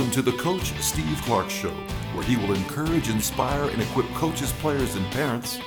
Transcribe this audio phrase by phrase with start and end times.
[0.00, 1.74] Welcome to the Coach Steve Clark Show,
[2.14, 5.58] where he will encourage, inspire, and equip coaches, players, and parents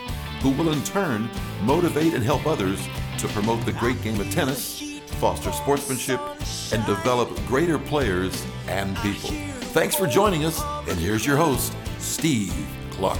[0.42, 1.30] who will in turn
[1.62, 2.84] motivate and help others
[3.20, 6.20] to promote the great game of tennis, foster sportsmanship,
[6.72, 9.30] and develop greater players and people.
[9.70, 10.60] Thanks for joining us,
[10.90, 12.56] and here's your host, Steve
[12.90, 13.20] Clark.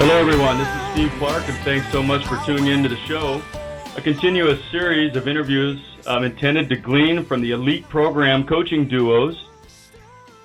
[0.00, 0.58] Hello, everyone.
[0.58, 3.40] This is Steve Clark, and thanks so much for tuning in to the show.
[3.96, 9.36] A continuous series of interviews um, intended to glean from the elite program coaching duos.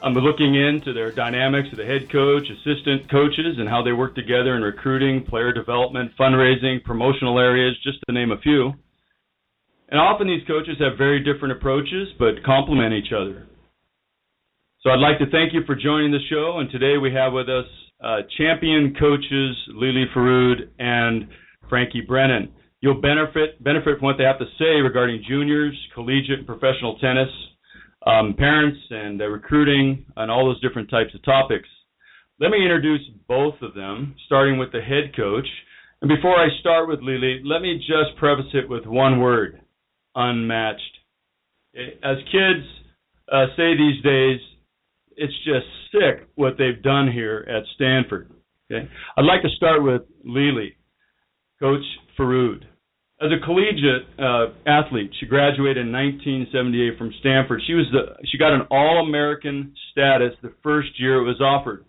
[0.04, 4.13] I'm looking into their dynamics of the head coach, assistant coaches, and how they work
[4.13, 8.71] together in recruiting, player development, fundraising, promotional areas, just to name a few.
[9.90, 13.48] And often these coaches have very different approaches, but complement each other.
[14.82, 17.49] So I'd like to thank you for joining the show, and today we have with
[17.49, 17.66] us
[18.04, 21.27] uh, champion coaches Lele Forood and
[21.70, 22.51] Frankie Brennan.
[22.82, 27.29] You'll benefit benefit from what they have to say regarding juniors, collegiate, and professional tennis,
[28.05, 31.68] um, parents, and uh, recruiting, and all those different types of topics.
[32.40, 35.48] Let me introduce both of them, starting with the head coach.
[36.01, 39.62] And before I start with Lily, let me just preface it with one word:
[40.13, 40.82] unmatched.
[41.76, 42.66] As kids
[43.32, 44.40] uh, say these days,
[45.18, 48.32] it's just sick what they've done here at Stanford.
[48.70, 50.76] Okay, I'd like to start with Lily,
[51.60, 51.84] Coach
[52.18, 52.65] Forood.
[53.21, 57.62] As a collegiate uh, athlete, she graduated in 1978 from Stanford.
[57.66, 61.85] She was the she got an All-American status the first year it was offered.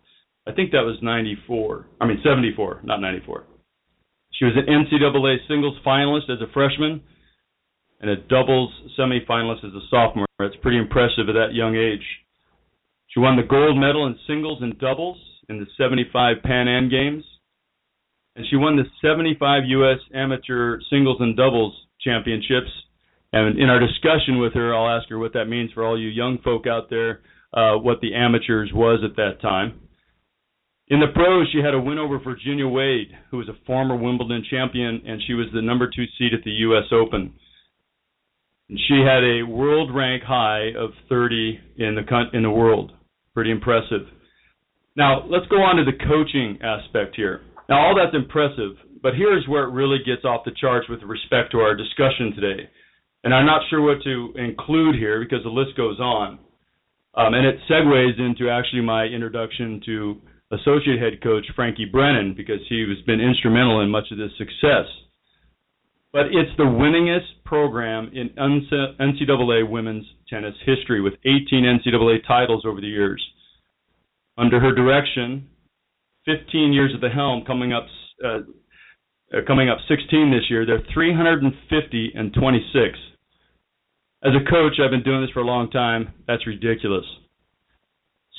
[0.47, 1.87] I think that was 94.
[2.01, 3.45] I mean 74, not 94.
[4.39, 7.03] She was an NCAA singles finalist as a freshman
[8.01, 10.27] and a doubles semifinalist as a sophomore.
[10.39, 12.05] That's pretty impressive at that young age.
[13.17, 15.17] She won the gold medal in singles and doubles
[15.49, 17.25] in the 75 Pan Am Games,
[18.37, 19.99] and she won the 75 U.S.
[20.15, 21.73] Amateur Singles and Doubles
[22.03, 22.69] Championships.
[23.33, 26.09] And in our discussion with her, I'll ask her what that means for all you
[26.09, 27.23] young folk out there,
[27.55, 29.81] uh, what the amateurs was at that time.
[30.89, 34.45] In the pros, she had a win over Virginia Wade, who was a former Wimbledon
[34.51, 36.85] champion, and she was the number two seed at the U.S.
[36.93, 37.33] Open.
[38.69, 42.93] And she had a world rank high of 30 in the in the world.
[43.37, 44.09] Pretty impressive.
[44.97, 47.43] Now, let's go on to the coaching aspect here.
[47.69, 51.53] Now, all that's impressive, but here's where it really gets off the charts with respect
[51.53, 52.65] to our discussion today.
[53.25, 56.39] And I'm not sure what to include here because the list goes on.
[57.13, 60.17] Um, and it segues into actually my introduction to
[60.53, 64.89] associate head coach Frankie Brennan because he has been instrumental in much of this success.
[66.17, 72.81] But it's the winningest program in NCAA women's tennis history with 18 NCAA titles over
[72.81, 73.23] the years.
[74.39, 75.47] Under her direction,
[76.25, 77.85] 15 years at the helm, coming up
[78.25, 78.39] uh,
[79.47, 80.65] coming up 16 this year.
[80.65, 82.99] They're 350 and 26.
[84.25, 86.15] As a coach, I've been doing this for a long time.
[86.27, 87.05] That's ridiculous.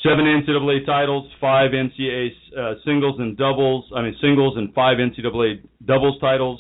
[0.02, 3.86] Seven NCAA titles, five NCAA uh, singles and doubles.
[3.96, 6.60] I mean singles and five NCAA doubles titles.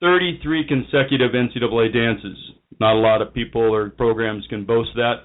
[0.00, 2.36] 33 consecutive NCAA dances.
[2.80, 5.24] Not a lot of people or programs can boast that.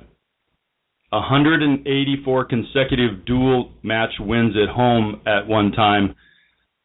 [1.11, 6.15] 184 consecutive dual match wins at home at one time,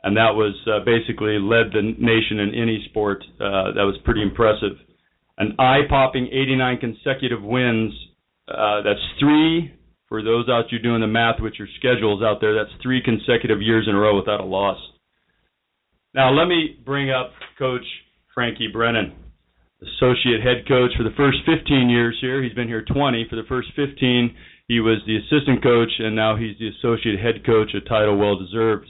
[0.03, 3.25] and that was uh, basically led the nation in any sport.
[3.41, 4.77] Uh, that was pretty impressive.
[5.39, 7.95] An eye-popping 89 consecutive wins.
[8.47, 9.73] Uh, that's three
[10.09, 12.55] for those out you doing the math with your schedules out there.
[12.55, 14.79] That's three consecutive years in a row without a loss.
[16.15, 17.85] Now let me bring up Coach
[18.35, 19.13] Frankie Brennan
[19.83, 22.43] associate head coach for the first 15 years here.
[22.43, 23.27] He's been here 20.
[23.31, 24.35] For the first 15,
[24.67, 28.39] he was the assistant coach, and now he's the associate head coach, a title well
[28.39, 28.89] deserved.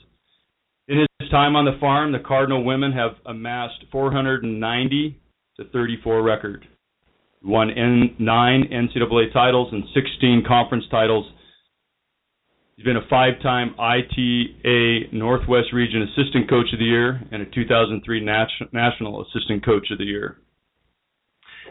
[0.89, 5.21] In his time on the farm, the Cardinal women have amassed 490
[5.59, 6.67] to 34 record.
[7.45, 7.69] Won
[8.19, 11.27] nine NCAA titles and 16 conference titles.
[12.79, 18.25] He's been a five-time ITA Northwest Region Assistant Coach of the Year and a 2003
[18.25, 20.39] Nat- National Assistant Coach of the Year.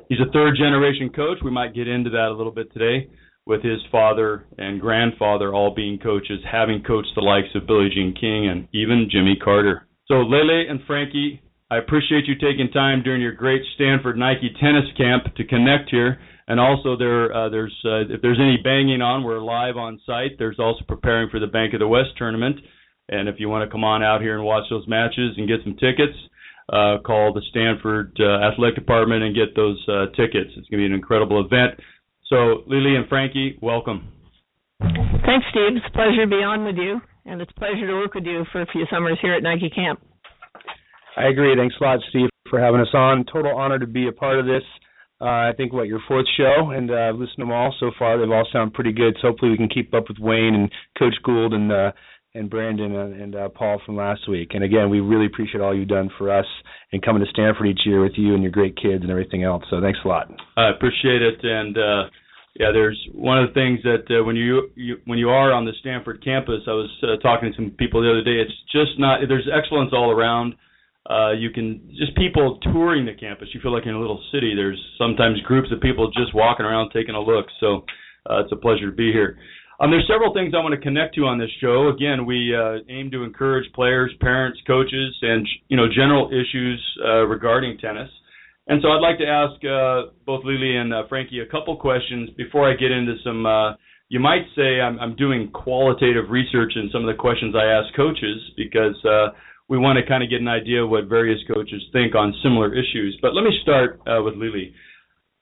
[0.10, 1.38] He's a third generation coach.
[1.42, 3.08] We might get into that a little bit today
[3.46, 8.14] with his father and grandfather all being coaches, having coached the likes of Billie Jean
[8.14, 9.88] King and even Jimmy Carter.
[10.10, 14.92] So Lele and Frankie, I appreciate you taking time during your great Stanford Nike tennis
[14.98, 16.20] camp to connect here.
[16.48, 20.40] And also there, uh, there's uh, if there's any banging on, we're live on site.
[20.40, 22.58] There's also preparing for the Bank of the West tournament.
[23.10, 25.60] And if you want to come on out here and watch those matches and get
[25.64, 26.16] some tickets,
[26.72, 30.52] uh, call the Stanford uh, Athletic Department and get those uh, tickets.
[30.56, 31.80] It's going to be an incredible event.
[32.28, 34.12] So, Lily and Frankie, welcome.
[34.80, 35.80] Thanks, Steve.
[35.80, 38.26] It's a pleasure to be on with you, and it's a pleasure to work with
[38.26, 40.00] you for a few summers here at Nike Camp.
[41.16, 41.56] I agree.
[41.56, 43.26] Thanks a lot, Steve, for having us on.
[43.32, 44.64] Total honor to be a part of this.
[45.20, 47.92] Uh, I think what your fourth show, and uh, I've listened to them all so
[47.98, 48.18] far.
[48.20, 49.18] They've all sound pretty good.
[49.22, 51.92] So hopefully we can keep up with Wayne and Coach Gould and uh,
[52.36, 54.50] and Brandon and, and uh, Paul from last week.
[54.54, 56.46] And again, we really appreciate all you've done for us
[56.92, 59.64] and coming to Stanford each year with you and your great kids and everything else.
[59.70, 60.32] So thanks a lot.
[60.56, 61.40] I appreciate it.
[61.42, 62.04] And uh,
[62.56, 65.66] yeah, there's one of the things that uh, when you, you when you are on
[65.66, 68.42] the Stanford campus, I was uh, talking to some people the other day.
[68.42, 70.56] It's just not there's excellence all around.
[71.10, 73.48] Uh, you can just people touring the campus.
[73.54, 74.54] You feel like in a little city.
[74.56, 77.46] There's sometimes groups of people just walking around taking a look.
[77.62, 77.86] So
[78.30, 79.38] uh, it's a pleasure to be here.
[79.80, 81.90] Um, there's several things I want to connect to on this show.
[81.90, 87.24] Again, we uh, aim to encourage players, parents, coaches, and you know general issues uh,
[87.26, 88.10] regarding tennis.
[88.68, 92.32] And so I'd like to ask uh, both Lily and uh, Frankie a couple questions
[92.36, 93.46] before I get into some.
[94.10, 97.94] You might say I'm, I'm doing qualitative research in some of the questions I ask
[97.94, 98.96] coaches because
[99.70, 102.74] we want to kind of get an idea of what various coaches think on similar
[102.74, 103.18] issues.
[103.22, 104.74] But let me start uh, with Lily.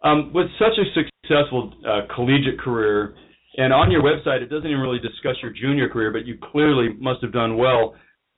[0.04, 3.16] Um, with such a successful uh, collegiate career,
[3.58, 6.90] and on your website, it doesn't even really discuss your junior career, but you clearly
[7.00, 7.96] must have done well.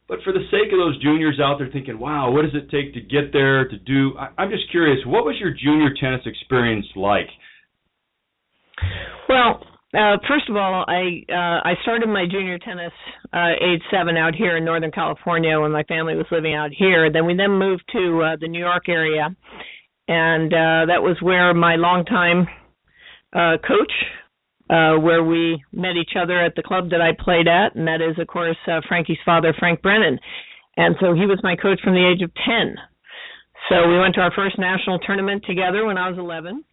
[0.07, 2.94] But for the sake of those juniors out there thinking, wow, what does it take
[2.94, 4.16] to get there, to do?
[4.18, 7.28] I, I'm just curious, what was your junior tennis experience like?
[9.28, 9.63] Well,
[9.94, 12.92] uh, first of all, I uh, I started my junior tennis
[13.31, 17.12] uh, age seven out here in Northern California when my family was living out here.
[17.12, 19.34] Then we then moved to uh, the New York area,
[20.10, 22.48] and uh, that was where my longtime
[23.31, 23.94] uh, coach,
[24.69, 28.01] uh, where we met each other at the club that I played at, and that
[28.01, 30.19] is of course uh, Frankie's father, Frank Brennan,
[30.75, 32.75] and so he was my coach from the age of ten.
[33.69, 36.66] So we went to our first national tournament together when I was 11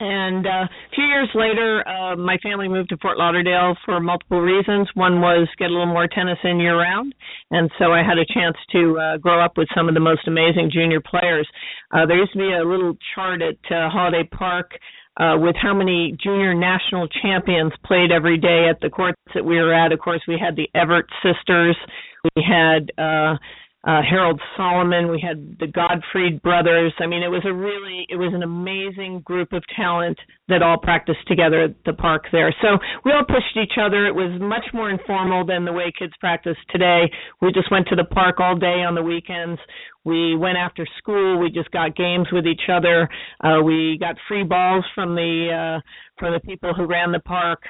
[0.00, 4.40] and uh, a few years later, uh, my family moved to Fort Lauderdale for multiple
[4.40, 4.88] reasons.
[4.94, 7.14] One was get a little more tennis in year round,
[7.50, 10.26] and so I had a chance to uh, grow up with some of the most
[10.26, 11.46] amazing junior players.
[11.92, 14.72] Uh, there used to be a little chart at uh, Holiday Park
[15.18, 19.56] uh, with how many junior national champions played every day at the courts that we
[19.56, 19.92] were at.
[19.92, 21.76] Of course, we had the Evert sisters.
[22.36, 23.36] We had uh,
[23.84, 25.10] uh, Harold Solomon.
[25.10, 26.92] We had the Gottfried brothers.
[27.00, 30.18] I mean, it was a really, it was an amazing group of talent
[30.48, 32.54] that all practiced together at the park there.
[32.60, 34.06] So we all pushed each other.
[34.06, 37.10] It was much more informal than the way kids practice today.
[37.40, 39.60] We just went to the park all day on the weekends.
[40.04, 41.38] We went after school.
[41.38, 43.08] We just got games with each other.
[43.42, 45.80] Uh, we got free balls from the uh,
[46.18, 47.62] from the people who ran the park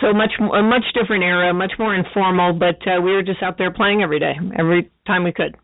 [0.00, 2.52] so much a much different era, much more informal.
[2.52, 5.56] But uh, we were just out there playing every day, every time we could.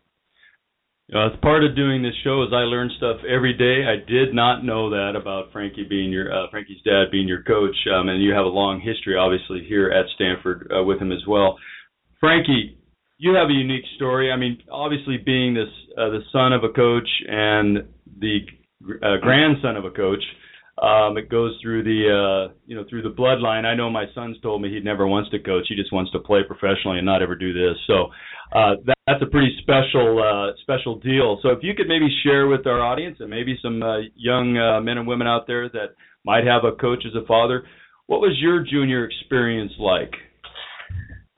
[1.13, 3.83] As part of doing this show, is I learned stuff every day.
[3.83, 7.75] I did not know that about Frankie being your uh, Frankie's dad being your coach,
[7.93, 11.19] um, and you have a long history, obviously, here at Stanford uh, with him as
[11.27, 11.57] well.
[12.21, 12.77] Frankie,
[13.17, 14.31] you have a unique story.
[14.31, 15.67] I mean, obviously, being this
[15.97, 17.79] uh, the son of a coach and
[18.19, 18.39] the
[19.03, 20.23] uh, grandson of a coach,
[20.77, 23.65] um, it goes through the uh, you know through the bloodline.
[23.65, 25.65] I know my son's told me he never wants to coach.
[25.67, 27.77] He just wants to play professionally and not ever do this.
[27.87, 28.05] So
[28.55, 31.39] uh, that, that's a pretty special uh, special deal.
[31.43, 34.81] So if you could maybe share with our audience and maybe some uh, young uh,
[34.81, 37.63] men and women out there that might have a coach as a father,
[38.07, 40.13] what was your junior experience like?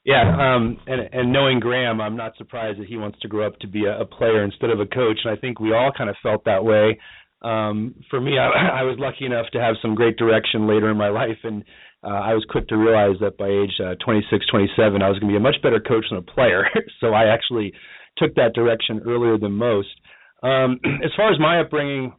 [0.06, 3.58] Yeah, um, and and knowing Graham, I'm not surprised that he wants to grow up
[3.60, 6.10] to be a, a player instead of a coach, and I think we all kind
[6.10, 7.00] of felt that way
[7.44, 8.48] um, for me, I,
[8.80, 11.64] I was lucky enough to have some great direction later in my life, and
[12.04, 15.32] uh, I was quick to realize that by age uh, 26, 27, I was going
[15.32, 16.66] to be a much better coach than a player.
[17.00, 17.74] so I actually
[18.18, 19.90] took that direction earlier than most.
[20.42, 22.14] Um, as far as my upbringing,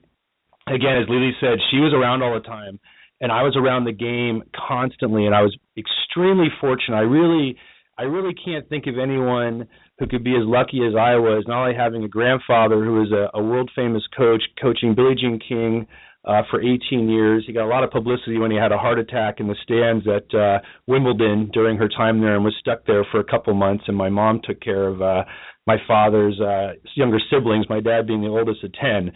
[0.67, 2.81] again, as Lily said, she was around all the time,
[3.21, 6.97] and I was around the game constantly, and I was extremely fortunate.
[6.97, 7.57] I really,
[7.99, 11.63] I really can't think of anyone who could be as lucky as I was, not
[11.63, 15.87] only having a grandfather who was a, a world famous coach, coaching Billie Jean King
[16.25, 17.45] uh, for 18 years.
[17.47, 20.07] He got a lot of publicity when he had a heart attack in the stands
[20.09, 23.85] at uh, Wimbledon during her time there and was stuck there for a couple months.
[23.87, 25.25] And my mom took care of uh,
[25.67, 29.13] my father's uh, younger siblings, my dad being the oldest of 10.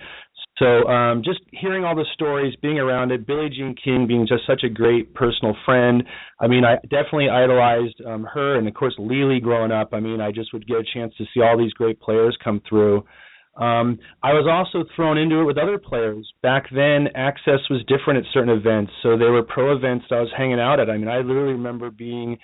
[0.59, 4.47] So um, just hearing all the stories, being around it, Billie Jean King being just
[4.47, 6.03] such a great personal friend.
[6.41, 9.91] I mean, I definitely idolized um, her, and of course Lily growing up.
[9.93, 12.61] I mean, I just would get a chance to see all these great players come
[12.69, 13.05] through.
[13.57, 16.33] Um, I was also thrown into it with other players.
[16.43, 20.21] Back then, access was different at certain events, so there were pro events that I
[20.21, 20.89] was hanging out at.
[20.89, 22.39] I mean, I literally remember being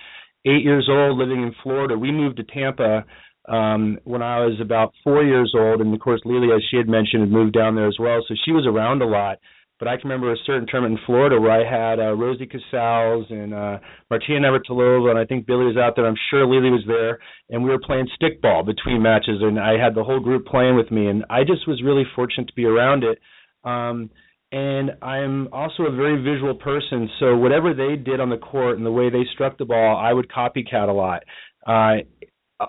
[0.45, 1.97] eight years old, living in Florida.
[1.97, 3.05] We moved to Tampa
[3.49, 6.89] um, when I was about four years old, and of course Lily, as she had
[6.89, 9.39] mentioned, had moved down there as well, so she was around a lot.
[9.79, 13.27] but I can remember a certain tournament in Florida where I had uh, Rosie Casals
[13.29, 16.07] and uh, Martina Navratilova, and I think Billie was out there.
[16.07, 17.19] I'm sure Lily was there,
[17.51, 20.91] and we were playing stickball between matches, and I had the whole group playing with
[20.91, 23.19] me, and I just was really fortunate to be around it.
[23.65, 24.11] Um,
[24.53, 28.87] and I'm also a very visual person, so whatever they did on the court and
[28.87, 31.25] the way they struck the ball, I would copycat a lot.
[31.67, 32.05] Uh,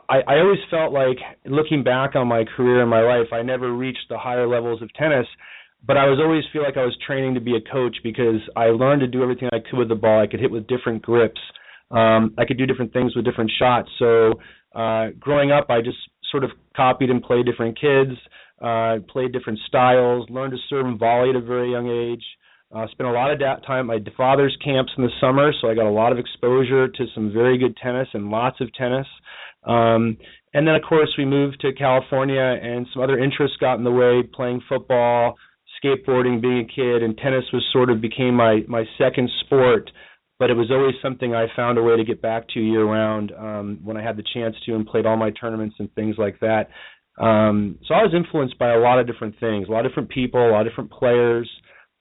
[0.10, 3.74] I, I always felt like looking back on my career and my life, I never
[3.74, 5.28] reached the higher levels of tennis
[5.88, 8.66] but I was always feel like I was training to be a coach because I
[8.68, 10.20] learned to do everything I could with the ball.
[10.20, 11.40] I could hit with different grips.
[11.92, 13.90] Um, I could do different things with different shots.
[14.00, 14.34] So
[14.74, 15.98] uh, growing up, I just
[16.32, 18.18] sort of copied and played different kids,
[18.62, 22.24] uh, played different styles, learned to serve and volley at a very young age.
[22.76, 25.70] Uh, spent a lot of that time at my father's camps in the summer, so
[25.70, 29.06] I got a lot of exposure to some very good tennis and lots of tennis.
[29.66, 30.18] Um,
[30.54, 33.92] and then, of course, we moved to California, and some other interests got in the
[33.92, 35.36] way, playing football,
[35.84, 39.92] skateboarding, being a kid, and tennis was sort of became my my second sport.
[40.38, 43.32] But it was always something I found a way to get back to year round
[43.38, 46.40] um, when I had the chance to, and played all my tournaments and things like
[46.42, 46.68] that.
[47.18, 50.10] Um, so I was influenced by a lot of different things, a lot of different
[50.10, 51.50] people, a lot of different players.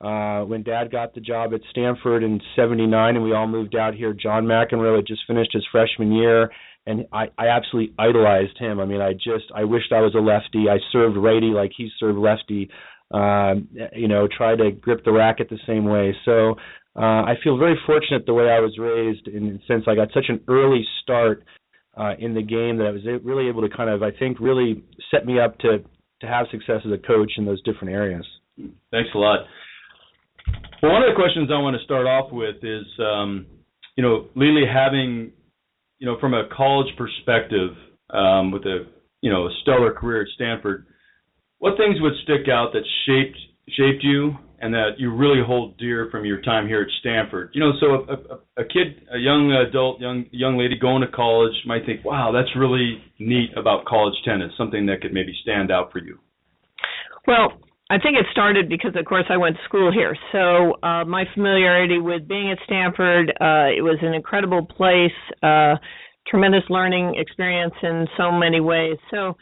[0.01, 3.95] Uh, when Dad got the job at Stanford in '79, and we all moved out
[3.95, 6.51] here, John McEnroe had just finished his freshman year,
[6.87, 8.81] and I, I absolutely idolized him.
[8.81, 10.69] I mean, I just I wished I was a lefty.
[10.69, 12.71] I served righty like he served lefty
[13.15, 13.55] uh,
[13.93, 16.15] you know, try to grip the racket the same way.
[16.25, 16.57] So
[16.97, 20.27] uh, I feel very fortunate the way I was raised the sense I got such
[20.29, 21.45] an early start
[21.97, 24.83] uh, in the game that I was really able to kind of, I think, really
[25.11, 25.79] set me up to
[26.21, 28.25] to have success as a coach in those different areas.
[28.91, 29.41] Thanks a lot.
[30.83, 33.47] Well, one of the questions I want to start off with is, um,
[33.97, 35.33] you know, Lily having,
[36.05, 37.71] you know, from a college perspective,
[38.11, 38.85] um, with a
[39.23, 40.85] you know a stellar career at Stanford,
[41.61, 43.39] what things would stick out that shaped
[43.71, 47.53] shaped you and that you really hold dear from your time here at Stanford?
[47.55, 51.09] You know, so a, a, a kid, a young adult, young young lady going to
[51.09, 54.53] college might think, "Wow, that's really neat about college tennis.
[54.59, 56.19] Something that could maybe stand out for you."
[57.27, 60.17] Well, I think it started because, of course, I went to school here.
[60.33, 65.13] So uh, my familiarity with being at Stanford, uh, it was an incredible place,
[65.43, 65.77] uh,
[66.27, 68.97] tremendous learning experience in so many ways.
[69.11, 69.37] So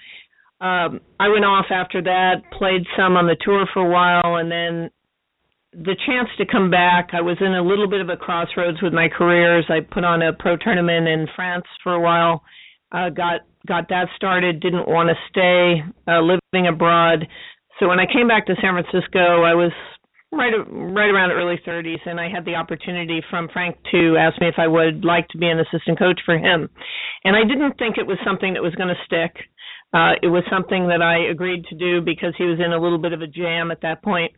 [0.61, 4.51] um, I went off after that, played some on the tour for a while, and
[4.51, 4.91] then
[5.73, 7.11] the chance to come back.
[7.13, 9.65] I was in a little bit of a crossroads with my careers.
[9.69, 12.43] I put on a pro tournament in France for a while,
[12.93, 14.61] uh, got got that started.
[14.61, 17.27] Didn't want to stay uh, living abroad.
[17.83, 19.73] So when I came back to San Francisco, I was
[20.31, 24.47] right right around early 30s, and I had the opportunity from Frank to ask me
[24.47, 26.71] if I would like to be an assistant coach for him.
[27.25, 29.35] And I didn't think it was something that was going to stick.
[29.93, 33.03] Uh, it was something that I agreed to do because he was in a little
[33.03, 34.31] bit of a jam at that point.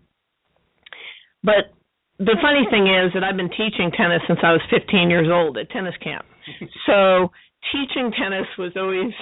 [1.45, 1.77] But
[2.17, 5.59] the funny thing is that I've been teaching tennis since I was 15 years old
[5.59, 6.25] at tennis camp.
[6.87, 7.29] so
[7.73, 9.13] teaching tennis was always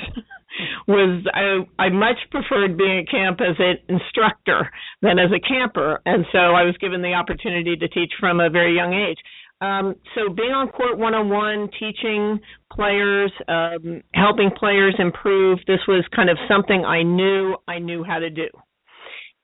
[0.86, 6.00] was I I much preferred being at camp as an instructor than as a camper,
[6.06, 9.18] and so I was given the opportunity to teach from a very young age.
[9.60, 12.40] Um, so being on court one on one, teaching
[12.72, 18.18] players, um, helping players improve, this was kind of something I knew I knew how
[18.18, 18.48] to do.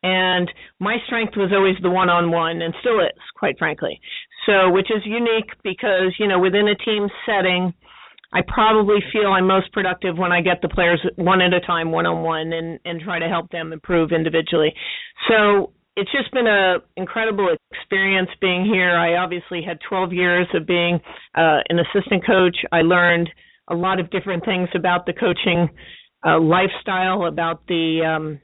[0.03, 0.51] And
[0.81, 4.01] my strength was always the one on one and still is, quite frankly.
[4.47, 7.75] So which is unique because, you know, within a team setting,
[8.33, 11.91] I probably feel I'm most productive when I get the players one at a time,
[11.91, 14.73] one on one, and and try to help them improve individually.
[15.29, 18.97] So it's just been a incredible experience being here.
[18.97, 21.01] I obviously had 12 years of being
[21.35, 22.57] uh, an assistant coach.
[22.71, 23.31] I learned
[23.69, 25.69] a lot of different things about the coaching
[26.25, 28.41] uh, lifestyle, about the um,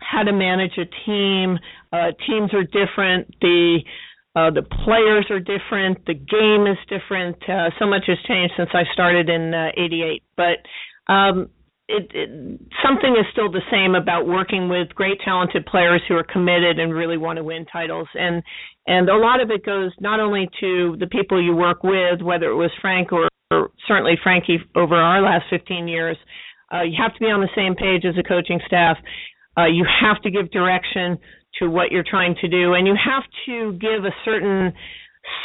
[0.00, 1.58] how to manage a team.
[1.92, 3.32] Uh, teams are different.
[3.40, 3.78] The
[4.34, 6.04] uh, the players are different.
[6.06, 7.36] The game is different.
[7.48, 10.22] Uh, so much has changed since I started in '88.
[10.22, 11.50] Uh, but um,
[11.88, 16.24] it, it something is still the same about working with great talented players who are
[16.24, 18.42] committed and really want to win titles and
[18.86, 22.50] and a lot of it goes not only to the people you work with whether
[22.50, 26.16] it was Frank or, or certainly Frankie over our last 15 years
[26.72, 28.96] uh, you have to be on the same page as a coaching staff
[29.58, 31.18] uh, you have to give direction
[31.58, 34.72] to what you're trying to do and you have to give a certain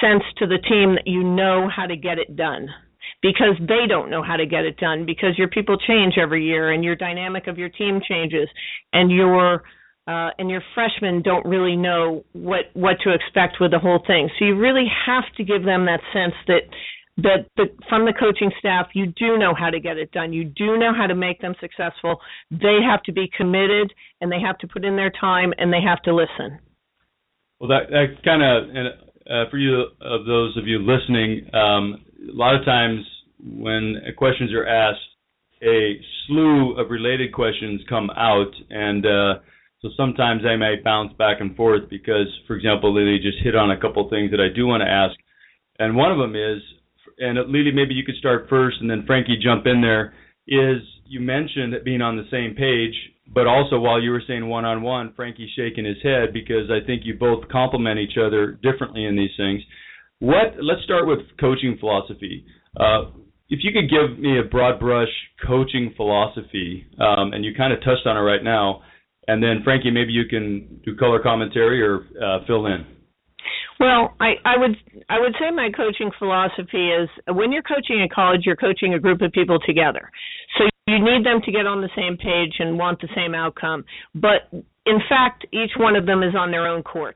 [0.02, 2.68] sense to the team that you know how to get it done
[3.22, 6.72] because they don't know how to get it done because your people change every year
[6.72, 8.48] and your dynamic of your team changes
[8.94, 9.64] and your
[10.08, 14.30] uh, and your freshmen don't really know what what to expect with the whole thing.
[14.40, 16.62] So you really have to give them that sense that
[17.18, 20.34] that the, from the coaching staff, you do know how to get it done.
[20.34, 22.20] You do know how to make them successful.
[22.52, 25.82] They have to be committed and they have to put in their time and they
[25.82, 26.60] have to listen.
[27.60, 32.36] Well, that that kind of uh, for you of those of you listening, um, a
[32.36, 33.04] lot of times
[33.40, 35.00] when questions are asked,
[35.64, 39.34] a slew of related questions come out, and uh,
[39.82, 43.72] so sometimes I may bounce back and forth because, for example, Lily just hit on
[43.72, 45.16] a couple things that I do want to ask,
[45.80, 46.62] and one of them is,
[47.20, 50.14] and Lily, maybe you could start first, and then Frankie jump in there.
[50.48, 52.96] Is you mentioned being on the same page,
[53.34, 57.16] but also while you were saying one-on-one, Frankie's shaking his head because I think you
[57.16, 59.62] both complement each other differently in these things.
[60.20, 60.56] What?
[60.62, 62.46] Let's start with coaching philosophy.
[62.80, 63.12] Uh,
[63.50, 65.12] if you could give me a broad brush
[65.46, 68.82] coaching philosophy, um, and you kind of touched on it right now,
[69.28, 72.86] and then Frankie, maybe you can do color commentary or uh, fill in.
[73.80, 74.76] Well, I, I would
[75.10, 79.00] I would say my coaching philosophy is when you're coaching in college, you're coaching a
[79.00, 80.10] group of people together.
[80.58, 83.86] So you need them to get on the same page and want the same outcome.
[84.16, 84.50] But
[84.86, 87.16] in fact, each one of them is on their own court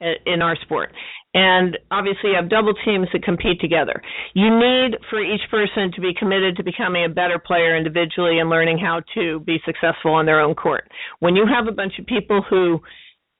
[0.00, 0.92] in our sport.
[1.32, 4.02] And obviously, you have double teams that compete together.
[4.34, 8.48] You need for each person to be committed to becoming a better player individually and
[8.48, 10.88] learning how to be successful on their own court.
[11.20, 12.80] When you have a bunch of people who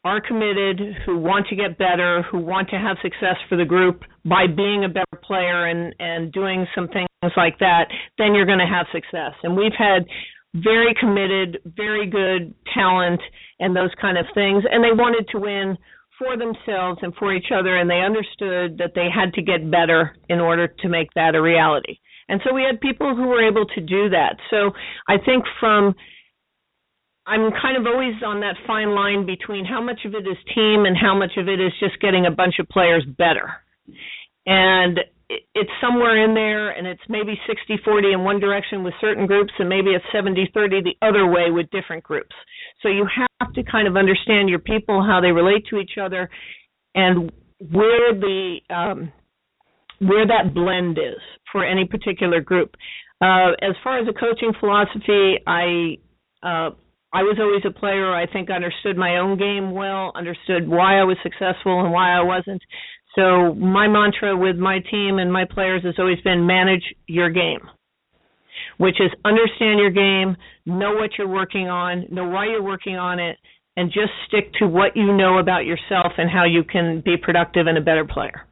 [0.07, 4.03] are committed, who want to get better, who want to have success for the group
[4.25, 7.87] by being a better player and and doing some things like that,
[8.19, 9.35] then you're going to have success.
[9.43, 10.07] And we've had
[10.55, 13.21] very committed, very good talent
[13.59, 15.77] and those kind of things and they wanted to win
[16.19, 20.17] for themselves and for each other, and they understood that they had to get better
[20.29, 21.99] in order to make that a reality.
[22.29, 24.37] And so we had people who were able to do that.
[24.51, 24.73] So
[25.09, 25.95] I think from
[27.26, 30.85] I'm kind of always on that fine line between how much of it is team
[30.87, 33.50] and how much of it is just getting a bunch of players better.
[34.47, 39.52] And it's somewhere in there and it's maybe 60-40 in one direction with certain groups
[39.59, 42.35] and maybe it's 70-30 the other way with different groups.
[42.83, 43.09] So you
[43.40, 46.30] have to kind of understand your people, how they relate to each other
[46.95, 49.12] and where the um,
[49.98, 51.18] where that blend is
[51.51, 52.77] for any particular group.
[53.20, 55.96] Uh, as far as the coaching philosophy, I
[56.42, 56.70] uh,
[57.16, 58.14] I was always a player.
[58.14, 62.22] I think understood my own game well, understood why I was successful and why I
[62.22, 62.61] wasn't.
[63.14, 67.61] So my mantra with my team and my players has always been manage your game,
[68.76, 73.18] which is understand your game, know what you're working on, know why you're working on
[73.18, 73.38] it,
[73.79, 77.66] and just stick to what you know about yourself and how you can be productive
[77.66, 78.46] and a better player.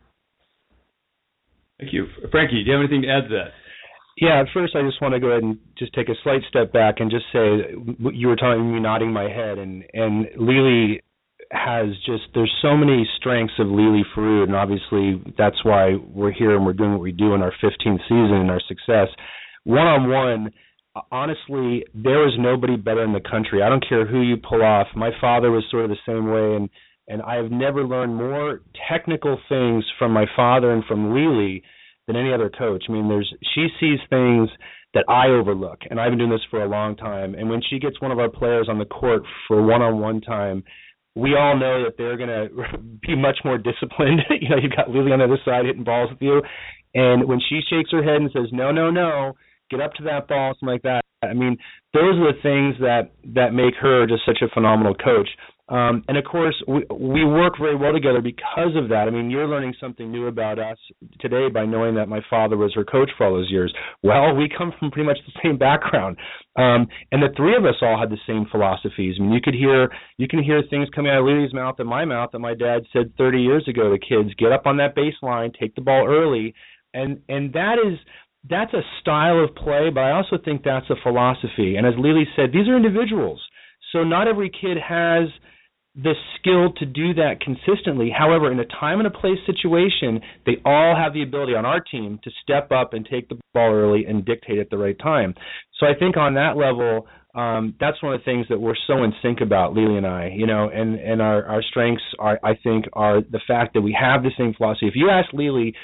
[1.78, 2.06] Thank you.
[2.30, 3.63] Frankie, do you have anything to add to that?
[4.16, 6.72] Yeah, at first I just want to go ahead and just take a slight step
[6.72, 7.74] back and just say
[8.12, 11.00] you were telling me nodding my head and and Lily
[11.50, 16.54] has just there's so many strengths of Lele Forood, and obviously that's why we're here
[16.56, 19.08] and we're doing what we do in our 15th season and our success.
[19.64, 20.52] One on one,
[21.10, 23.62] honestly, there is nobody better in the country.
[23.62, 24.88] I don't care who you pull off.
[24.94, 26.68] My father was sort of the same way, and
[27.06, 31.62] and I have never learned more technical things from my father and from Lily
[32.06, 32.84] than any other coach.
[32.88, 34.48] I mean, there's she sees things
[34.94, 37.34] that I overlook, and I've been doing this for a long time.
[37.34, 40.62] And when she gets one of our players on the court for one-on-one time,
[41.16, 42.28] we all know that they're going
[42.72, 44.20] to be much more disciplined.
[44.40, 46.42] you know, you've got Lily on the other side hitting balls with you,
[46.94, 49.32] and when she shakes her head and says, "No, no, no,
[49.70, 51.03] get up to that ball," something like that.
[51.30, 51.56] I mean,
[51.92, 55.28] those are the things that that make her just such a phenomenal coach.
[55.66, 59.08] Um, and of course, we, we work very well together because of that.
[59.08, 60.76] I mean, you're learning something new about us
[61.20, 63.72] today by knowing that my father was her coach for all those years.
[64.02, 66.18] Well, we come from pretty much the same background,
[66.56, 69.16] um, and the three of us all had the same philosophies.
[69.18, 71.88] I mean, you could hear you can hear things coming out of Lily's mouth and
[71.88, 74.94] my mouth that my dad said 30 years ago to kids: get up on that
[74.94, 76.54] baseline, take the ball early,
[76.92, 77.98] and and that is
[78.48, 81.76] that's a style of play, but I also think that's a philosophy.
[81.76, 83.40] And as Lily said, these are individuals.
[83.92, 85.28] So not every kid has
[85.94, 88.10] the skill to do that consistently.
[88.10, 91.80] However, in a time and a place situation, they all have the ability on our
[91.80, 95.34] team to step up and take the ball early and dictate at the right time.
[95.78, 99.04] So I think on that level, um, that's one of the things that we're so
[99.04, 100.32] in sync about, Lily and I.
[100.34, 103.96] You know, and and our our strengths are, I think, are the fact that we
[103.98, 104.88] have the same philosophy.
[104.88, 105.74] If you ask Lily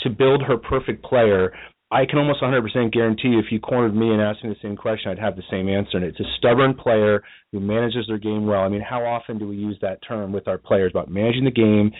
[0.00, 1.52] to build her perfect player,
[1.90, 4.76] I can almost 100% guarantee you if you cornered me and asked me the same
[4.76, 5.96] question, I'd have the same answer.
[5.98, 7.22] And it's a stubborn player
[7.52, 8.62] who manages their game well.
[8.62, 11.52] I mean, how often do we use that term with our players about managing the
[11.52, 11.92] game?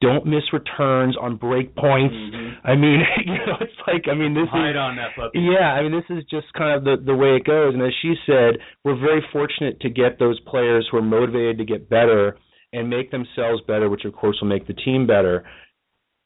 [0.00, 2.14] Don't miss returns on break points.
[2.14, 2.66] Mm-hmm.
[2.66, 5.40] I mean, you know, it's like I mean, this Hide is on that puppy.
[5.40, 7.74] Yeah, I mean, this is just kind of the the way it goes.
[7.74, 11.64] And as she said, we're very fortunate to get those players who are motivated to
[11.64, 12.38] get better
[12.72, 15.44] and make themselves better, which of course will make the team better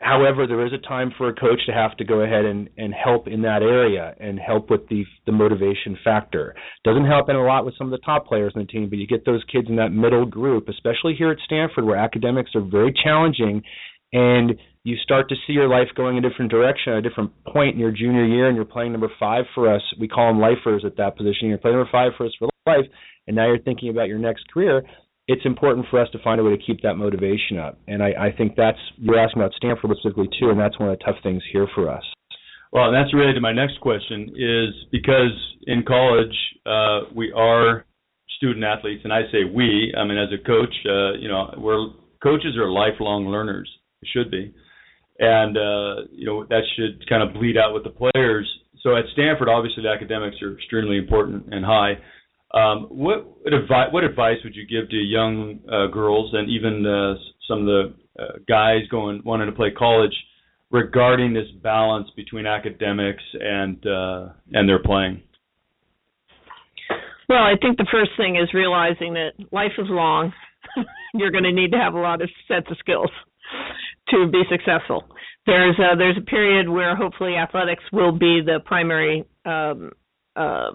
[0.03, 2.93] However, there is a time for a coach to have to go ahead and, and
[2.93, 6.55] help in that area and help with the the motivation factor.
[6.85, 8.99] Doesn't help in a lot with some of the top players in the team, but
[8.99, 12.61] you get those kids in that middle group, especially here at Stanford where academics are
[12.61, 13.62] very challenging
[14.12, 17.75] and you start to see your life going a different direction at a different point
[17.75, 19.83] in your junior year and you're playing number five for us.
[20.01, 21.49] We call them lifers at that position.
[21.49, 22.87] You're playing number five for us for life
[23.29, 24.83] and now you're thinking about your next career
[25.33, 27.79] it's important for us to find a way to keep that motivation up.
[27.88, 30.99] And I, I think that's you're asking about Stanford specifically too, and that's one of
[30.99, 32.05] the tough things here for us.
[32.73, 36.35] Well, and that's related to my next question is because in college
[36.66, 37.87] uh, we are
[38.37, 39.95] student athletes, and I say we.
[39.97, 41.88] I mean, as a coach, uh, you know, we're
[42.23, 43.68] coaches are lifelong learners.
[44.12, 44.53] Should be,
[45.21, 48.49] and uh, you know that should kind of bleed out with the players.
[48.83, 51.92] So at Stanford, obviously the academics are extremely important and high.
[52.55, 57.15] Um, what advice what advice would you give to young uh, girls and even uh,
[57.49, 60.12] some of the uh, guys going wanting to play college
[60.71, 65.23] regarding this balance between academics and uh, and their playing?
[67.29, 70.33] Well, I think the first thing is realizing that life is long.
[71.15, 73.11] You're going to need to have a lot of sets of skills
[74.11, 75.05] to be successful.
[75.47, 79.93] There's a, there's a period where hopefully athletics will be the primary um,
[80.37, 80.73] uh,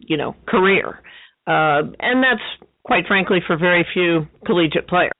[0.00, 1.00] you know career,
[1.46, 5.12] uh, and that's quite frankly for very few collegiate players.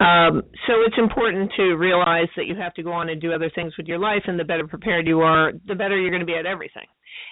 [0.00, 3.50] Um, so it's important to realize that you have to go on and do other
[3.52, 6.26] things with your life, and the better prepared you are, the better you're going to
[6.26, 6.86] be at everything.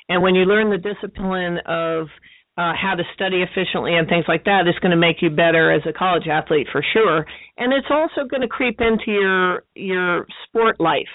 [0.09, 2.09] And when you learn the discipline of
[2.59, 5.73] uh, how to study efficiently and things like that, it's going to make you better
[5.73, 7.25] as a college athlete for sure.
[7.57, 11.15] And it's also going to creep into your your sport life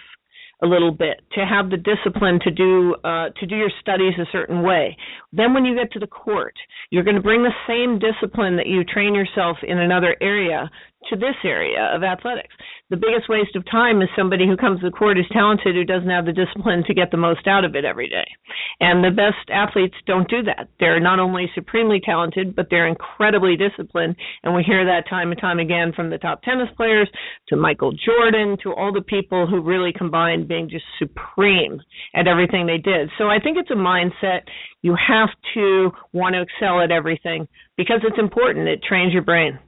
[0.63, 4.26] a little bit to have the discipline to do uh, to do your studies a
[4.32, 4.95] certain way.
[5.34, 6.56] Then when you get to the court,
[6.89, 10.69] you're going to bring the same discipline that you train yourself in another area
[11.09, 12.53] to this area of athletics.
[12.89, 15.85] The biggest waste of time is somebody who comes to the court is talented who
[15.85, 18.25] doesn't have the discipline to get the most out of it every day.
[18.79, 20.67] And the best athletes don't do that.
[20.79, 24.15] They're not only supremely talented, but they're incredibly disciplined.
[24.43, 27.09] And we hear that time and time again from the top tennis players
[27.47, 31.79] to Michael Jordan to all the people who really combined being just supreme
[32.13, 33.09] at everything they did.
[33.17, 34.41] So I think it's a mindset.
[34.81, 38.67] You have to want to excel at everything because it's important.
[38.67, 39.59] It trains your brain.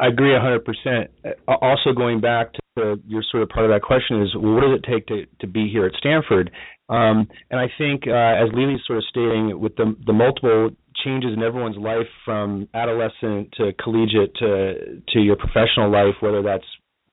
[0.00, 1.08] I agree 100%.
[1.24, 4.60] Uh, also, going back to your sort of part of that question is, well, what
[4.62, 6.50] does it take to, to be here at Stanford?
[6.88, 10.70] Um, and I think, uh, as Lele's sort of stating, with the, the multiple
[11.04, 16.64] changes in everyone's life from adolescent to collegiate to to your professional life, whether that's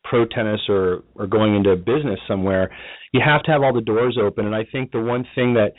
[0.03, 2.71] pro tennis or or going into business somewhere,
[3.11, 4.45] you have to have all the doors open.
[4.45, 5.73] And I think the one thing that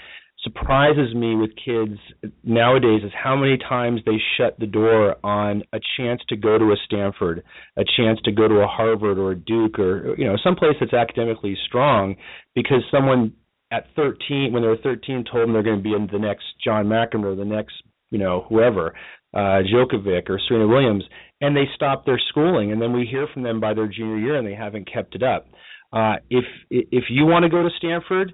[0.46, 1.98] surprises me with kids
[2.44, 6.66] nowadays is how many times they shut the door on a chance to go to
[6.66, 7.42] a Stanford,
[7.76, 10.76] a chance to go to a Harvard or a Duke or you know some place
[10.78, 12.14] that's academically strong
[12.54, 13.32] because someone
[13.72, 16.44] at 13 when they were 13 told them they're going to be in the next
[16.62, 17.74] John McEnroe, the next
[18.10, 18.94] you know whoever,
[19.34, 21.02] uh Djokovic or Serena Williams,
[21.40, 24.36] and they stop their schooling and then we hear from them by their junior year
[24.36, 25.48] and they haven't kept it up.
[25.92, 28.32] Uh, if if you want to go to Stanford,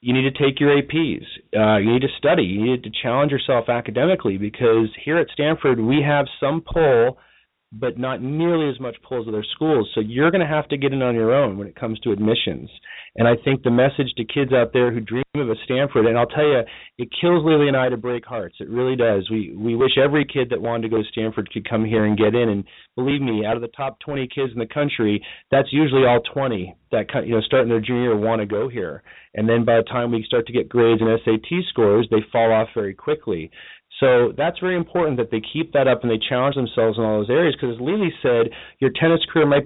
[0.00, 1.24] you need to take your APs.
[1.56, 2.44] Uh, you need to study.
[2.44, 7.18] You need to challenge yourself academically because here at Stanford we have some pull
[7.72, 9.90] but not nearly as much pull as other schools.
[9.94, 12.12] So you're going to have to get in on your own when it comes to
[12.12, 12.70] admissions.
[13.16, 16.16] And I think the message to kids out there who dream of a Stanford, and
[16.16, 16.62] I'll tell you,
[16.98, 18.56] it kills Lily and I to break hearts.
[18.60, 19.28] It really does.
[19.30, 22.16] We we wish every kid that wanted to go to Stanford could come here and
[22.16, 22.48] get in.
[22.48, 22.64] And
[22.96, 26.74] believe me, out of the top 20 kids in the country, that's usually all 20
[26.90, 29.02] that you know starting their junior year want to go here.
[29.34, 32.52] And then by the time we start to get grades and SAT scores, they fall
[32.52, 33.50] off very quickly.
[34.00, 37.18] So that's very important that they keep that up and they challenge themselves in all
[37.20, 39.64] those areas because, as Lily said, your tennis career might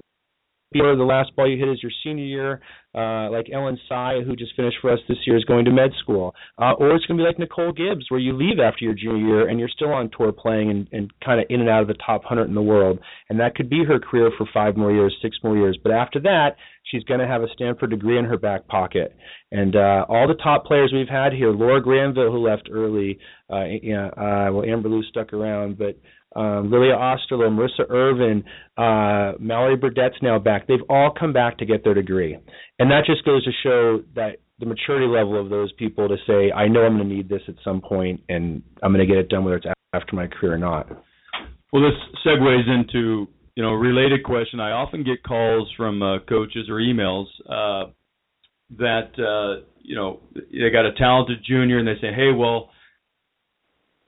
[0.73, 2.61] be the last ball you hit is your senior year,
[2.95, 5.91] uh, like Ellen Tsai, who just finished for us this year, is going to med
[6.01, 6.35] school.
[6.57, 9.25] Uh, or it's going to be like Nicole Gibbs, where you leave after your junior
[9.25, 11.87] year and you're still on tour playing and, and kind of in and out of
[11.87, 12.99] the top 100 in the world.
[13.29, 15.77] And that could be her career for five more years, six more years.
[15.81, 19.15] But after that, she's going to have a Stanford degree in her back pocket.
[19.51, 23.19] And uh, all the top players we've had here, Laura Granville, who left early,
[23.51, 25.97] uh, yeah, uh, well, Amber Liu stuck around, but
[26.35, 28.43] um, Lilia Osterloh, Marissa Irvin,
[28.77, 30.67] uh, Mallory Burdett's now back.
[30.67, 32.37] They've all come back to get their degree,
[32.79, 36.51] and that just goes to show that the maturity level of those people to say,
[36.51, 39.19] I know I'm going to need this at some point, and I'm going to get
[39.19, 40.87] it done whether it's after my career or not.
[41.71, 44.59] Well, this segues into you know a related question.
[44.59, 47.91] I often get calls from uh, coaches or emails uh,
[48.77, 52.69] that uh, you know they got a talented junior and they say, hey, well,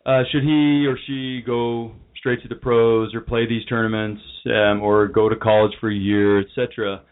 [0.06, 1.92] uh, should he or she go
[2.26, 5.96] straight to the pros or play these tournaments um, or go to college for a
[5.96, 7.04] year, etc.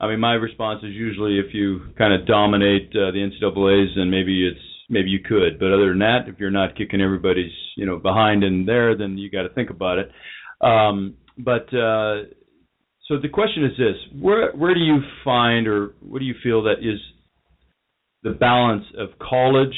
[0.00, 4.08] I mean, my response is usually if you kind of dominate uh, the NCAA's, then
[4.08, 5.58] maybe it's maybe you could.
[5.58, 9.18] But other than that, if you're not kicking everybody's you know behind in there, then
[9.18, 10.10] you got to think about it.
[10.62, 12.24] Um, but uh,
[13.06, 16.62] so the question is this: where where do you find, or what do you feel
[16.62, 17.00] that is
[18.22, 19.76] the balance of college?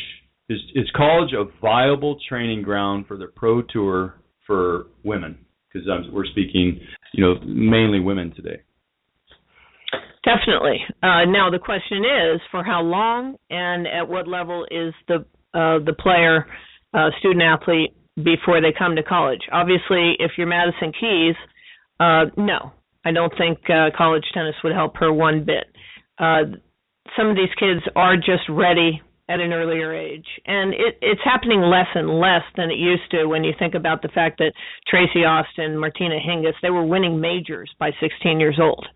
[0.48, 5.38] Is is college a viable training ground for the pro tour for women?
[5.72, 6.80] Because we're speaking,
[7.12, 8.62] you know, mainly women today.
[10.24, 10.78] Definitely.
[11.02, 15.78] Uh, now the question is, for how long and at what level is the uh,
[15.84, 16.46] the player,
[16.92, 19.42] uh, student athlete, before they come to college?
[19.52, 21.36] Obviously, if you're Madison Keys,
[22.00, 22.72] uh, no,
[23.04, 25.66] I don't think uh, college tennis would help her one bit.
[26.18, 26.58] Uh,
[27.16, 31.60] some of these kids are just ready at an earlier age, and it, it's happening
[31.60, 33.26] less and less than it used to.
[33.26, 34.52] When you think about the fact that
[34.88, 38.86] Tracy Austin, Martina Hingis, they were winning majors by 16 years old.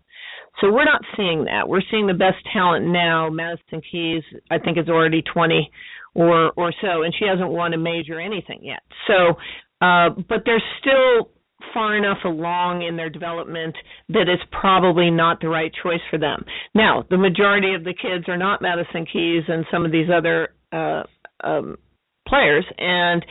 [0.59, 1.67] So we're not seeing that.
[1.67, 3.29] We're seeing the best talent now.
[3.29, 5.69] Madison Keys, I think, is already 20
[6.13, 8.83] or or so, and she hasn't won a major anything yet.
[9.07, 9.35] So,
[9.81, 11.29] uh, but they're still
[11.73, 13.75] far enough along in their development
[14.09, 16.43] that it's probably not the right choice for them.
[16.73, 20.49] Now, the majority of the kids are not Madison Keys and some of these other
[20.71, 21.03] uh,
[21.43, 21.77] um,
[22.27, 23.25] players, and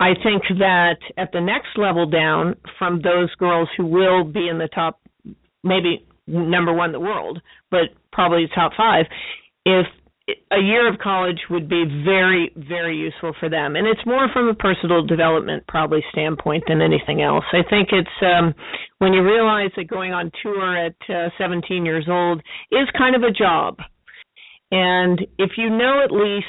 [0.00, 4.58] I think that at the next level down, from those girls who will be in
[4.58, 5.00] the top,
[5.62, 7.40] maybe number one in the world,
[7.70, 9.06] but probably top five,
[9.66, 9.86] if
[10.50, 13.76] a year of college would be very very useful for them.
[13.76, 17.44] And it's more from a personal development probably standpoint than anything else.
[17.52, 18.54] I think it's um
[18.98, 22.40] when you realize that going on tour at uh, 17 years old
[22.70, 23.78] is kind of a job.
[24.70, 26.46] And if you know at least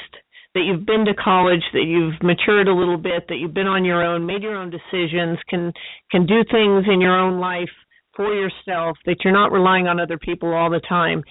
[0.54, 3.84] that you've been to college that you've matured a little bit that you've been on
[3.84, 5.72] your own made your own decisions can
[6.10, 7.70] can do things in your own life
[8.14, 11.22] for yourself, that you're not relying on other people all the time,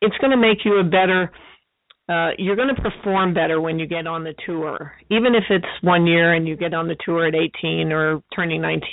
[0.00, 1.30] it's going to make you a better
[2.12, 4.92] uh, you're going to perform better when you get on the tour.
[5.10, 8.60] Even if it's one year and you get on the tour at 18 or turning
[8.60, 8.88] 19,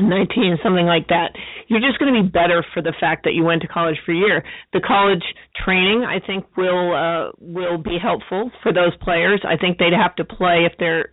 [0.00, 1.32] 19 something like that
[1.68, 4.12] you're just going to be better for the fact that you went to college for
[4.12, 5.22] a year the college
[5.62, 10.16] training i think will uh will be helpful for those players i think they'd have
[10.16, 11.12] to play if they're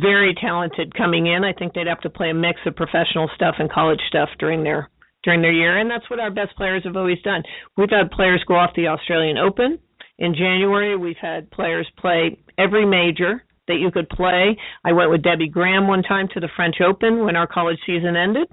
[0.00, 3.56] very talented coming in i think they'd have to play a mix of professional stuff
[3.58, 4.88] and college stuff during their
[5.24, 7.42] during their year, and that's what our best players have always done.
[7.76, 9.78] We've had players go off the Australian Open
[10.18, 10.96] in January.
[10.96, 14.56] We've had players play every major that you could play.
[14.84, 18.16] I went with Debbie Graham one time to the French Open when our college season
[18.16, 18.48] ended.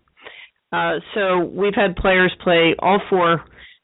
[0.72, 3.44] Uh, so we've had players play all four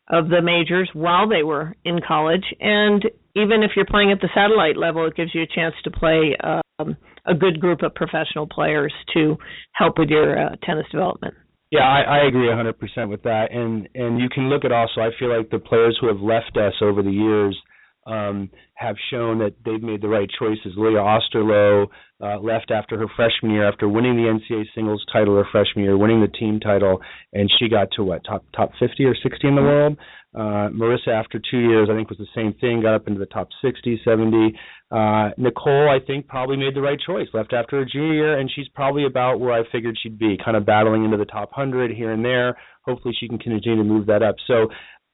[0.10, 3.04] of the majors while they were in college, and
[3.36, 6.36] even if you're playing at the satellite level, it gives you a chance to play
[6.42, 9.36] um, a good group of professional players to
[9.74, 11.34] help with your uh, tennis development.
[11.72, 15.02] Yeah, I, I agree 100% with that, and and you can look at also.
[15.02, 17.58] I feel like the players who have left us over the years
[18.08, 20.74] um, have shown that they've made the right choices.
[20.78, 21.88] Leah Osterloh
[22.22, 25.98] uh, left after her freshman year, after winning the NCAA singles title her freshman year,
[25.98, 27.02] winning the team title,
[27.34, 29.98] and she got to what top top 50 or 60 in the world.
[30.36, 33.26] Uh, Marissa, after two years, I think was the same thing, got up into the
[33.26, 34.54] top 60, 70.
[34.92, 37.28] Uh, Nicole, I think, probably made the right choice.
[37.34, 40.56] Left after her junior year, and she's probably about where I figured she'd be, kind
[40.56, 42.56] of battling into the top 100 here and there.
[42.84, 44.36] Hopefully, she can continue to move that up.
[44.46, 44.68] So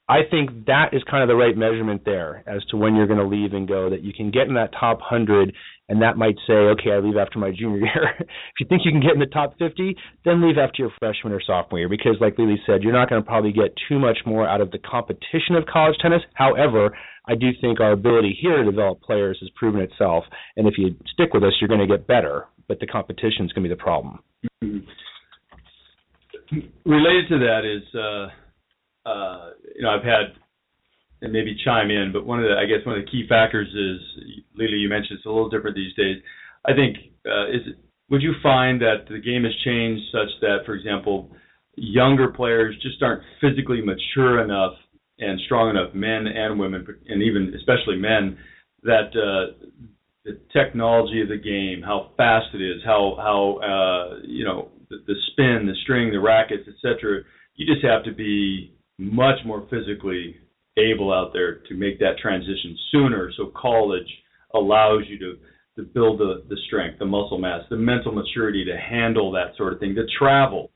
[0.09, 3.19] I think that is kind of the right measurement there as to when you're going
[3.19, 3.89] to leave and go.
[3.89, 5.53] That you can get in that top hundred,
[5.87, 8.13] and that might say, okay, I leave after my junior year.
[8.19, 11.31] if you think you can get in the top 50, then leave after your freshman
[11.31, 14.17] or sophomore year, because like Lily said, you're not going to probably get too much
[14.25, 16.21] more out of the competition of college tennis.
[16.33, 20.25] However, I do think our ability here to develop players has proven itself,
[20.57, 22.47] and if you stick with us, you're going to get better.
[22.67, 24.19] But the competition is going to be the problem.
[24.61, 24.79] Mm-hmm.
[26.85, 27.95] Related to that is.
[27.95, 28.42] Uh
[29.05, 30.33] uh, you know, I've had,
[31.21, 33.67] and maybe chime in, but one of the, I guess one of the key factors
[33.67, 36.17] is, Lily, you mentioned it's a little different these days.
[36.65, 37.75] I think, uh, is
[38.09, 41.31] would you find that the game has changed such that, for example,
[41.75, 44.73] younger players just aren't physically mature enough
[45.19, 48.37] and strong enough, men and women, and even especially men,
[48.83, 49.65] that uh,
[50.25, 54.97] the technology of the game, how fast it is, how how uh, you know the,
[55.07, 57.21] the spin, the string, the rackets, etc.
[57.55, 60.37] You just have to be much more physically
[60.77, 63.31] able out there to make that transition sooner.
[63.37, 64.07] So college
[64.53, 65.37] allows you to
[65.75, 69.73] to build the the strength, the muscle mass, the mental maturity to handle that sort
[69.73, 70.71] of thing, to travel,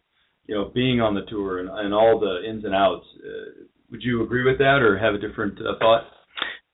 [0.46, 3.06] you know, being on the tour and, and all the ins and outs.
[3.24, 6.04] Uh, would you agree with that, or have a different uh, thought?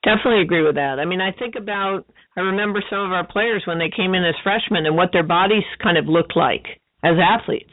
[0.04, 1.00] Definitely agree with that.
[1.00, 4.26] I mean, I think about I remember some of our players when they came in
[4.26, 7.72] as freshmen and what their bodies kind of looked like as athletes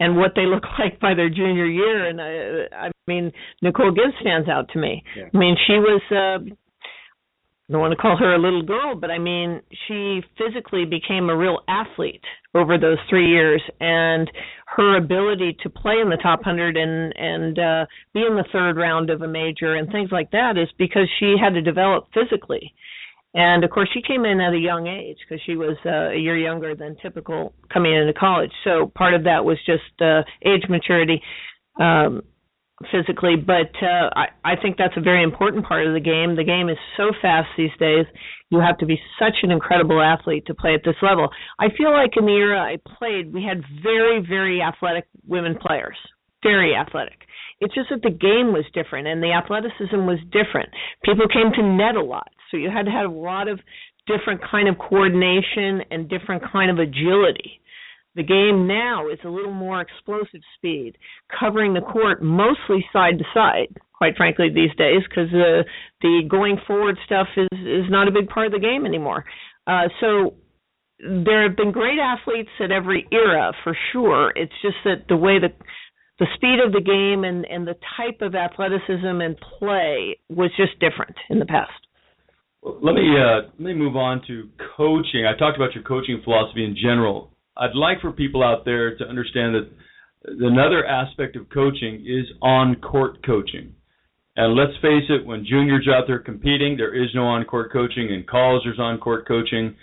[0.00, 2.06] and what they look like by their junior year.
[2.08, 3.30] And I, I mean,
[3.62, 5.04] Nicole Gibbs stands out to me.
[5.16, 5.28] Yeah.
[5.32, 6.02] I mean, she was.
[6.10, 6.54] Uh,
[7.68, 11.30] I don't want to call her a little girl, but I mean, she physically became
[11.30, 14.28] a real athlete over those three years, and
[14.66, 18.76] her ability to play in the top hundred and and uh, be in the third
[18.76, 22.74] round of a major and things like that is because she had to develop physically.
[23.34, 26.18] And of course, she came in at a young age because she was uh, a
[26.18, 28.50] year younger than typical coming into college.
[28.64, 31.22] So part of that was just uh, age maturity
[31.80, 32.22] um,
[32.90, 33.36] physically.
[33.36, 36.34] But uh, I, I think that's a very important part of the game.
[36.34, 38.06] The game is so fast these days.
[38.50, 41.28] You have to be such an incredible athlete to play at this level.
[41.60, 45.96] I feel like in the era I played, we had very, very athletic women players.
[46.42, 47.26] Very athletic.
[47.60, 50.70] It's just that the game was different and the athleticism was different.
[51.04, 53.60] People came to net a lot so you had to have a lot of
[54.06, 57.60] different kind of coordination and different kind of agility.
[58.16, 60.96] The game now is a little more explosive speed,
[61.38, 63.68] covering the court mostly side to side.
[63.94, 65.62] Quite frankly, these days, because uh,
[66.00, 69.24] the going forward stuff is is not a big part of the game anymore.
[69.66, 70.34] Uh, so
[70.98, 74.32] there have been great athletes at every era for sure.
[74.34, 75.50] It's just that the way the
[76.20, 80.78] the speed of the game and and the type of athleticism and play was just
[80.78, 81.72] different in the past.
[82.62, 85.24] Let me uh, let me move on to coaching.
[85.26, 87.30] I talked about your coaching philosophy in general.
[87.56, 89.70] I'd like for people out there to understand that
[90.24, 93.74] another aspect of coaching is on court coaching.
[94.36, 98.10] And let's face it, when juniors out there competing, there is no on court coaching.
[98.10, 99.74] In college, there's on court coaching.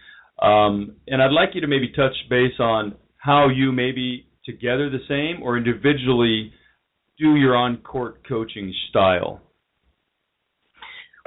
[0.41, 5.05] Um, and I'd like you to maybe touch base on how you maybe together the
[5.07, 6.51] same or individually
[7.19, 9.41] do your on court coaching style.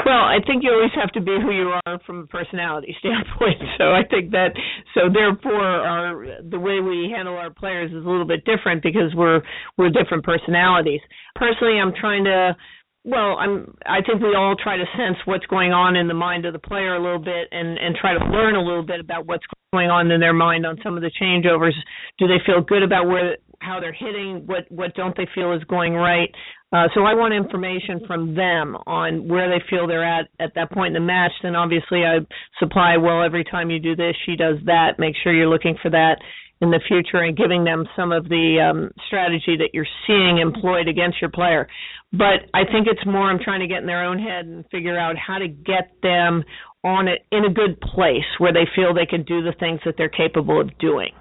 [0.05, 3.61] Well, I think you always have to be who you are from a personality standpoint.
[3.79, 4.53] So I think that
[4.95, 9.15] so therefore our the way we handle our players is a little bit different because
[9.15, 9.43] we're
[9.77, 11.01] we're different personalities.
[11.35, 12.57] Personally, I'm trying to
[13.05, 16.45] well, I'm I think we all try to sense what's going on in the mind
[16.45, 19.27] of the player a little bit and and try to learn a little bit about
[19.27, 21.73] what's going on in their mind on some of the changeovers.
[22.19, 24.45] Do they feel good about where how they're hitting?
[24.47, 26.29] What what don't they feel is going right?
[26.73, 30.71] Uh, so I want information from them on where they feel they're at at that
[30.71, 31.33] point in the match.
[31.43, 32.19] Then obviously I
[32.59, 34.99] supply well every time you do this, she does that.
[34.99, 36.19] Make sure you're looking for that
[36.61, 40.89] in the future and giving them some of the um, strategy that you're seeing employed
[40.89, 41.67] against your player.
[42.13, 44.99] But I think it's more I'm trying to get in their own head and figure
[44.99, 46.43] out how to get them
[46.83, 49.95] on it in a good place where they feel they can do the things that
[49.97, 51.13] they're capable of doing.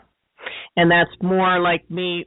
[0.75, 2.25] And that's more like me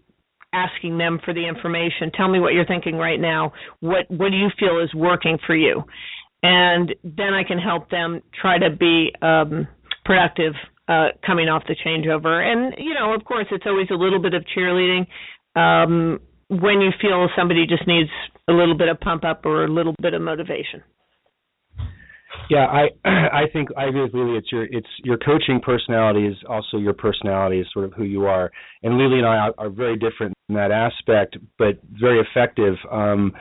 [0.53, 2.12] asking them for the information.
[2.14, 3.53] Tell me what you're thinking right now.
[3.81, 5.83] What what do you feel is working for you?
[6.42, 9.66] And then I can help them try to be um,
[10.05, 10.55] productive
[10.88, 12.42] uh, coming off the changeover.
[12.44, 15.07] And you know, of course, it's always a little bit of cheerleading.
[15.57, 16.20] Um,
[16.60, 18.10] when you feel somebody just needs
[18.48, 20.82] a little bit of pump up or a little bit of motivation.
[22.50, 24.36] Yeah, I I think I agree with Lele.
[24.36, 28.26] It's your it's your coaching personality is also your personality is sort of who you
[28.26, 28.50] are.
[28.82, 32.74] And Lele and I are, are very different in that aspect, but very effective.
[32.90, 33.32] Um,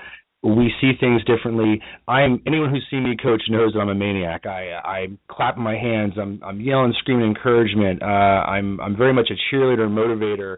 [0.43, 1.81] we see things differently.
[2.07, 4.45] I'm anyone who's seen me coach knows that I'm a maniac.
[4.45, 6.13] I I'm clapping my hands.
[6.19, 8.01] I'm I'm yelling, screaming encouragement.
[8.01, 10.57] Uh, I'm I'm very much a cheerleader and motivator.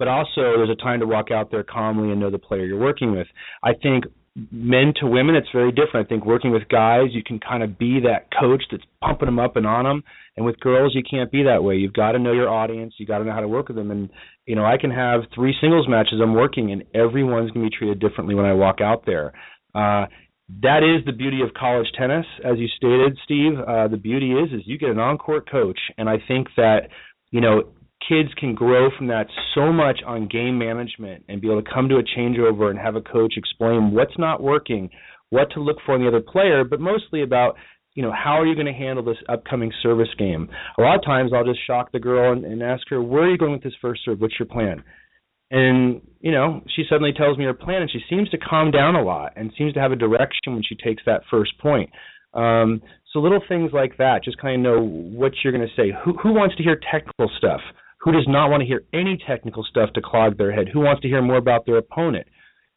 [0.00, 2.80] But also, there's a time to walk out there calmly and know the player you're
[2.80, 3.26] working with.
[3.62, 4.04] I think
[4.50, 6.06] men to women it's very different.
[6.06, 9.38] I think working with guys you can kind of be that coach that's pumping them
[9.38, 10.02] up and on them
[10.38, 11.76] and with girls you can't be that way.
[11.76, 12.94] You've got to know your audience.
[12.96, 14.08] You got to know how to work with them and
[14.46, 16.20] you know i can have three singles matches.
[16.22, 19.34] I'm working and everyone's going to be treated differently when i walk out there.
[19.74, 20.06] Uh
[20.62, 22.24] that is the beauty of college tennis.
[22.42, 25.80] As you stated steve uh the beauty is is you get an on-court coach.
[25.98, 26.88] And i think that
[27.32, 27.64] you know
[28.08, 31.88] kids can grow from that so much on game management and be able to come
[31.88, 34.90] to a changeover and have a coach explain what's not working,
[35.30, 37.56] what to look for in the other player, but mostly about
[37.94, 40.48] you know how are you going to handle this upcoming service game.
[40.78, 43.30] A lot of times I'll just shock the girl and, and ask her where are
[43.30, 44.20] you going with this first serve?
[44.20, 44.84] What's your plan?
[45.50, 48.94] And you know she suddenly tells me her plan, and she seems to calm down
[48.94, 51.90] a lot and seems to have a direction when she takes that first point.
[52.32, 52.80] Um,
[53.12, 55.92] so little things like that, just kind of know what you're going to say.
[56.04, 57.60] Who who wants to hear technical stuff?
[58.00, 60.68] Who does not want to hear any technical stuff to clog their head?
[60.72, 62.26] Who wants to hear more about their opponent?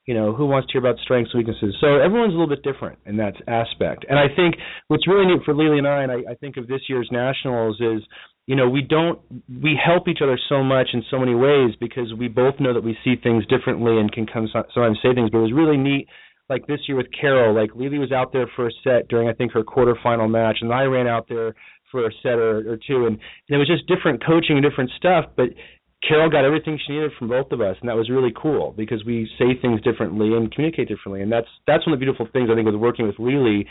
[0.05, 1.76] You know, who wants to hear about strengths weaknesses?
[1.80, 4.05] So everyone's a little bit different in that aspect.
[4.09, 4.55] And I think
[4.89, 7.80] what's really neat for Lele and I, and I, I think of this year's nationals
[7.80, 8.03] is,
[8.45, 12.13] you know, we don't we help each other so much in so many ways because
[12.19, 15.30] we both know that we see things differently and can come sometimes say things.
[15.32, 16.09] But it was really neat
[16.49, 19.34] like this year with Carol, like Lele was out there for a set during I
[19.34, 21.55] think her quarterfinal match, and I ran out there
[21.94, 24.89] for a set or, or two, and, and it was just different coaching and different
[24.98, 25.30] stuff.
[25.38, 25.54] But
[26.02, 29.06] Carol got everything she needed from both of us, and that was really cool because
[29.06, 32.50] we say things differently and communicate differently, and that's that's one of the beautiful things
[32.52, 33.64] I think with working with Lele.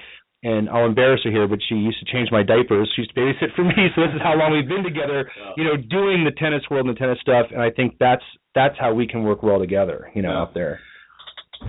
[0.44, 2.90] And I'll embarrass her here, but she used to change my diapers.
[2.96, 5.30] She used to babysit for me, so this is how long we've been together.
[5.56, 8.74] You know, doing the tennis world and the tennis stuff, and I think that's that's
[8.78, 10.10] how we can work well together.
[10.14, 10.40] You know, yeah.
[10.40, 10.80] out there.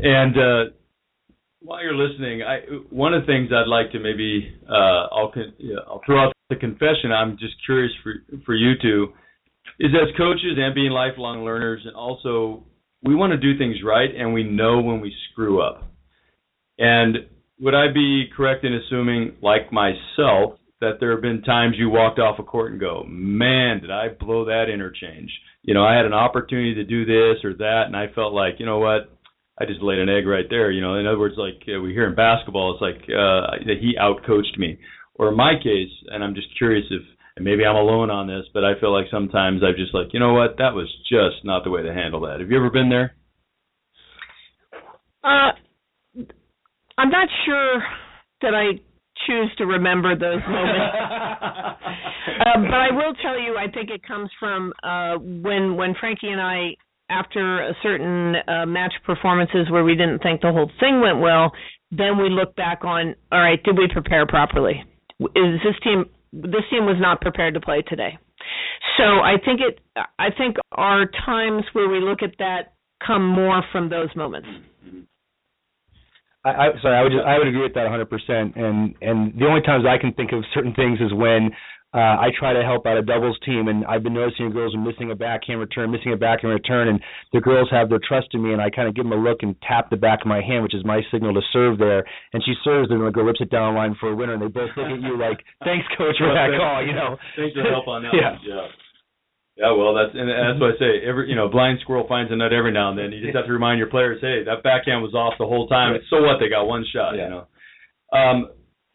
[0.02, 0.74] And uh,
[1.64, 2.60] while you're listening, I
[2.90, 5.34] one of the things I'd like to maybe uh, I'll
[5.88, 7.12] I'll throw out the confession.
[7.12, 8.14] I'm just curious for
[8.46, 9.14] for you two
[9.80, 12.66] is as coaches and being lifelong learners, and also
[13.02, 15.84] we want to do things right, and we know when we screw up.
[16.78, 17.18] And
[17.60, 22.20] would I be correct in assuming, like myself, that there have been times you walked
[22.20, 25.32] off a court and go, "Man, did I blow that interchange?"
[25.64, 28.60] You know, I had an opportunity to do this or that, and I felt like,
[28.60, 29.10] you know what,
[29.64, 30.72] I just laid an egg right there.
[30.72, 33.80] You know, in other words, like uh, we hear in basketball, it's like uh, that
[33.80, 34.78] he outcoached me.
[35.16, 37.02] Or in my case, and I'm just curious if
[37.36, 40.20] and maybe I'm alone on this, but I feel like sometimes I've just like, you
[40.20, 42.40] know what, that was just not the way to handle that.
[42.40, 43.16] Have you ever been there?
[45.24, 45.52] Uh,
[46.98, 47.84] I'm not sure
[48.42, 48.78] that I
[49.26, 50.96] choose to remember those moments.
[52.54, 56.30] um, but I will tell you, I think it comes from uh, when when Frankie
[56.30, 56.76] and I,
[57.10, 61.52] after a certain uh, match performances where we didn't think the whole thing went well,
[61.92, 64.84] then we look back on, all right, did we prepare properly?
[65.20, 68.18] Is this team this team was not prepared to play today.
[68.98, 72.74] So I think it I think our times where we look at that
[73.06, 74.48] come more from those moments.
[76.44, 78.58] I, I sorry, I would just, I would agree with that 100%.
[78.58, 81.52] And and the only times I can think of certain things is when
[81.94, 84.82] uh, I try to help out a doubles team, and I've been noticing girls are
[84.82, 87.00] missing a backhand return, missing a backhand return, and
[87.32, 89.44] the girls have their trust in me, and I kind of give them a look
[89.44, 92.44] and tap the back of my hand, which is my signal to serve there, and
[92.44, 94.48] she serves, and the girl rips it down the line for a winner, and they
[94.48, 97.18] both look at you like, "Thanks, coach, for that call," you know.
[97.38, 98.14] Thanks for help on that.
[98.18, 98.32] yeah.
[98.32, 98.42] One.
[98.46, 98.68] Yeah.
[99.56, 101.06] Yeah, well, that's and that's what I say.
[101.06, 103.12] Every you know, blind squirrel finds a nut every now and then.
[103.12, 105.94] You just have to remind your players, hey, that backhand was off the whole time.
[106.10, 106.40] So what?
[106.40, 107.14] They got one shot.
[107.14, 107.26] Yeah.
[107.26, 107.46] You know.
[108.18, 108.50] Um,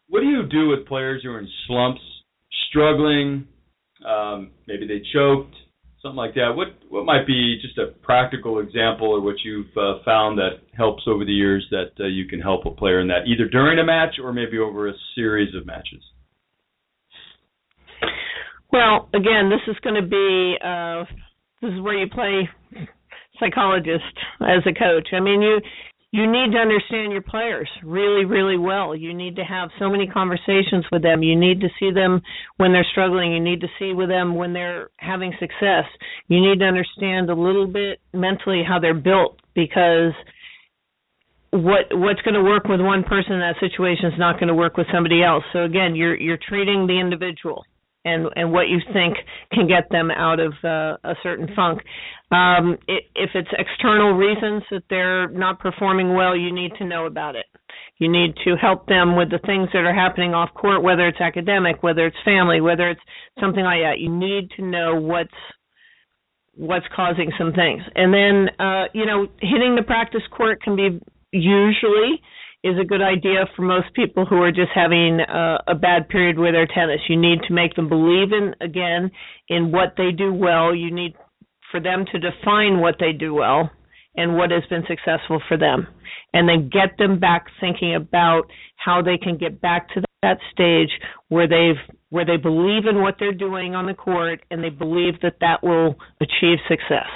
[0.09, 2.01] what do you do with players who are in slumps,
[2.69, 3.47] struggling,
[4.05, 5.55] um, maybe they choked,
[6.01, 6.53] something like that.
[6.55, 11.03] What what might be just a practical example or what you've uh, found that helps
[11.07, 13.83] over the years that uh, you can help a player in that either during a
[13.83, 16.03] match or maybe over a series of matches?
[18.71, 21.03] Well, again, this is going to be uh,
[21.61, 22.49] this is where you play
[23.39, 24.03] psychologist
[24.41, 25.09] as a coach.
[25.13, 25.59] I mean, you
[26.11, 28.95] you need to understand your players really, really well.
[28.95, 31.21] You need to have so many conversations with them.
[31.21, 32.21] You need to see them
[32.57, 33.31] when they're struggling.
[33.31, 35.85] You need to see with them when they're having success.
[36.27, 40.13] You need to understand a little bit mentally how they're built because
[41.51, 44.55] what what's going to work with one person in that situation is not going to
[44.55, 45.43] work with somebody else.
[45.53, 47.63] So again, you're you're treating the individual
[48.05, 49.17] and and what you think
[49.51, 51.81] can get them out of uh, a certain funk.
[52.31, 57.05] Um, it, if it's external reasons that they're not performing well, you need to know
[57.05, 57.45] about it.
[57.97, 61.19] You need to help them with the things that are happening off court, whether it's
[61.19, 63.01] academic, whether it's family, whether it's
[63.39, 63.99] something like that.
[63.99, 65.29] You need to know what's
[66.55, 67.81] what's causing some things.
[67.95, 70.99] And then uh, you know, hitting the practice court can be
[71.31, 72.21] usually
[72.63, 76.37] is a good idea for most people who are just having a, a bad period
[76.37, 76.99] with their tennis.
[77.07, 79.11] You need to make them believe in again
[79.47, 80.75] in what they do well.
[80.75, 81.15] You need
[81.71, 83.69] for them to define what they do well
[84.15, 85.87] and what has been successful for them
[86.33, 88.43] and then get them back thinking about
[88.75, 90.89] how they can get back to that stage
[91.29, 95.13] where they've where they believe in what they're doing on the court and they believe
[95.21, 97.07] that that will achieve success.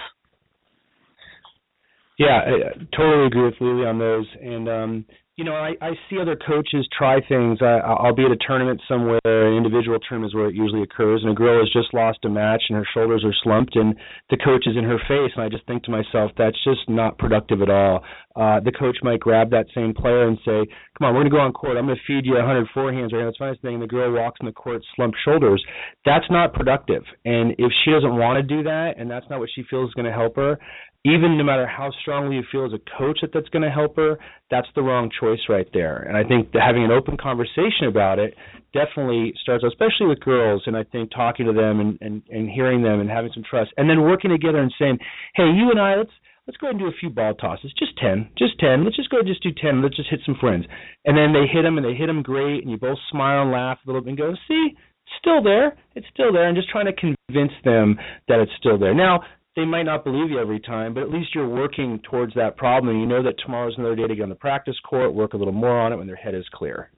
[2.20, 4.28] Yeah, I totally agree with Lele on those.
[4.39, 7.57] And um, you know, I, I see other coaches try things.
[7.59, 11.21] I, I'll be at a tournament somewhere, an individual tournament is where it usually occurs,
[11.23, 13.95] and a girl has just lost a match and her shoulders are slumped, and
[14.29, 17.17] the coach is in her face, and I just think to myself, that's just not
[17.17, 18.03] productive at all.
[18.36, 20.65] Uh, the coach might grab that same player and say,
[20.97, 21.77] "Come on, we're going to go on court.
[21.77, 23.25] I'm going to feed you 100 forehands right now.
[23.25, 25.63] That's fine thing." And the girl walks in the court, slumped shoulders.
[26.03, 27.03] That's not productive.
[27.25, 29.93] And if she doesn't want to do that, and that's not what she feels is
[29.93, 30.57] going to help her,
[31.06, 33.97] even no matter how strongly you feel as a coach that that's going to help
[33.97, 34.18] her,
[34.49, 35.97] that's the wrong choice right there.
[35.97, 38.36] And I think having an open conversation about it
[38.72, 40.64] definitely starts, especially with girls.
[40.66, 43.72] And I think talking to them and, and, and hearing them and having some trust,
[43.76, 44.97] and then working together and saying,
[45.36, 46.12] "Hey, you and I, let's
[46.47, 48.86] let's go ahead and do a few ball tosses, just ten, just ten.
[48.86, 49.82] Let's just go just do ten.
[49.82, 50.66] Let's just hit some friends."
[51.04, 53.51] And then they hit them, and they hit them great, and you both smile and
[53.51, 56.70] laugh a little bit and go, "See." It's still there, it's still there, and just
[56.70, 57.99] trying to convince them
[58.30, 58.95] that it's still there.
[58.95, 59.22] Now,
[59.56, 62.99] they might not believe you every time, but at least you're working towards that problem.
[62.99, 65.54] You know that tomorrow's another day to get on the practice court, work a little
[65.54, 66.89] more on it when their head is clear.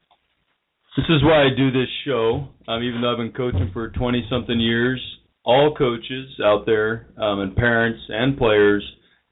[0.96, 2.48] This is why I do this show.
[2.68, 5.02] Um, even though I've been coaching for 20 something years,
[5.44, 8.84] all coaches out there um, and parents and players,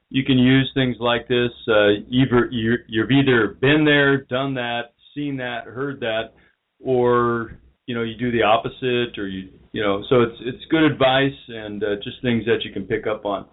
[0.10, 1.50] you can use things like this.
[1.68, 6.34] Uh, either you've either been there, done that, seen that, heard that,
[6.80, 10.04] or you know you do the opposite, or you you know.
[10.10, 13.46] So it's it's good advice and uh, just things that you can pick up on.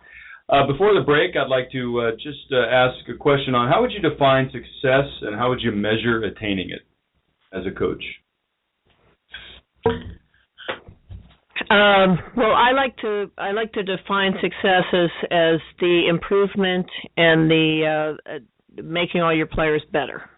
[0.48, 3.80] Uh, before the break, I'd like to uh, just uh, ask a question on how
[3.82, 6.82] would you define success and how would you measure attaining it
[7.52, 8.02] as a coach?
[11.70, 17.48] Um, well, I like to I like to define success as as the improvement and
[17.48, 20.28] the uh, making all your players better,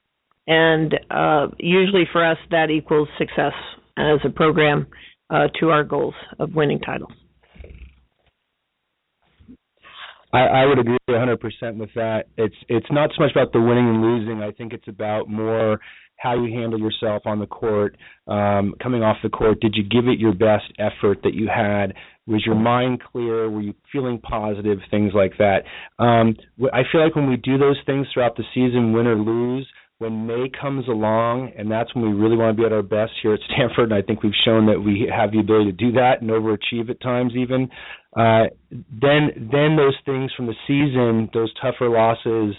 [0.46, 3.54] and uh, usually for us that equals success
[3.96, 4.86] as a program
[5.32, 7.12] uh, to our goals of winning titles.
[10.32, 12.24] I, I would agree 100% with that.
[12.38, 14.42] It's it's not so much about the winning and losing.
[14.42, 15.78] I think it's about more
[16.16, 17.96] how you handle yourself on the court,
[18.28, 19.60] um, coming off the court.
[19.60, 21.94] Did you give it your best effort that you had?
[22.26, 23.50] Was your mind clear?
[23.50, 24.78] Were you feeling positive?
[24.90, 25.64] Things like that.
[25.98, 26.36] Um,
[26.72, 29.66] I feel like when we do those things throughout the season, win or lose,
[30.02, 33.12] when May comes along, and that's when we really want to be at our best
[33.22, 35.92] here at Stanford, and I think we've shown that we have the ability to do
[35.92, 37.70] that and overachieve at times even.
[38.16, 42.54] Uh, then, then those things from the season, those tougher losses,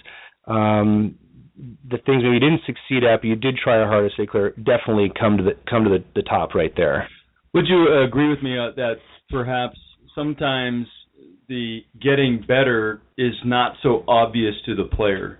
[0.47, 1.15] um,
[1.89, 4.51] the things that you didn't succeed at, but you did try your hardest, say clear,
[4.51, 7.07] definitely come to the come to the, the top right there.
[7.53, 8.95] Would you uh, agree with me uh, that
[9.29, 9.77] perhaps
[10.15, 10.87] sometimes
[11.47, 15.39] the getting better is not so obvious to the player?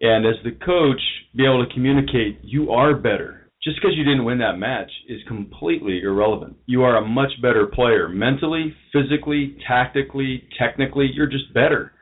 [0.00, 1.00] And as the coach,
[1.36, 3.50] be able to communicate you are better.
[3.62, 6.56] Just because you didn't win that match is completely irrelevant.
[6.64, 11.10] You are a much better player mentally, physically, tactically, technically.
[11.12, 11.92] You're just better.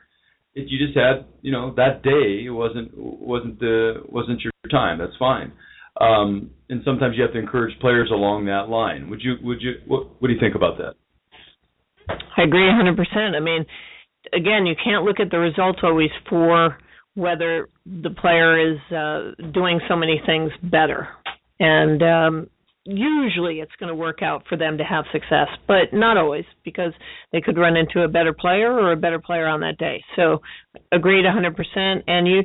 [0.54, 4.98] If you just had, you know, that day wasn't wasn't the wasn't your time.
[4.98, 5.52] That's fine.
[6.00, 9.10] Um, and sometimes you have to encourage players along that line.
[9.10, 9.34] Would you?
[9.42, 9.74] Would you?
[9.86, 10.94] What, what do you think about that?
[12.36, 13.36] I agree 100%.
[13.36, 13.66] I mean,
[14.32, 16.78] again, you can't look at the results always for
[17.14, 21.08] whether the player is uh, doing so many things better.
[21.60, 22.50] And um,
[22.84, 26.92] usually it's going to work out for them to have success, but not always because
[27.32, 30.02] they could run into a better player or a better player on that day.
[30.16, 30.40] So
[30.92, 32.42] agreed 100% and you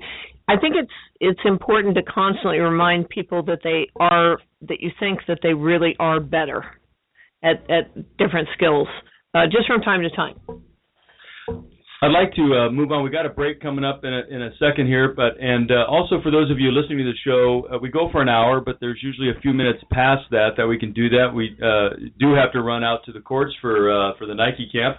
[0.48, 0.92] I think it's
[1.22, 5.96] it's important to constantly remind people that they are that you think that they really
[6.00, 6.66] are better
[7.44, 8.88] at at different skills
[9.34, 10.36] uh, just from time to time.
[12.04, 13.02] I'd like to uh, move on.
[13.02, 15.86] We got a break coming up in a, in a second here, but and uh,
[15.88, 18.60] also for those of you listening to the show, uh, we go for an hour,
[18.60, 21.32] but there's usually a few minutes past that that we can do that.
[21.34, 24.68] We uh, do have to run out to the courts for uh, for the Nike
[24.70, 24.98] camp,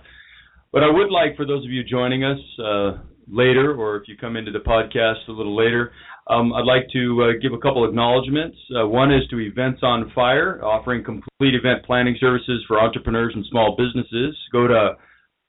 [0.73, 2.93] but I would like for those of you joining us uh,
[3.29, 5.93] later, or if you come into the podcast a little later,
[6.29, 8.57] um, I'd like to give a couple acknowledgments.
[8.71, 13.77] One is to Events on Fire, offering complete event planning services for entrepreneurs and small
[13.77, 14.35] businesses.
[14.53, 14.97] Go to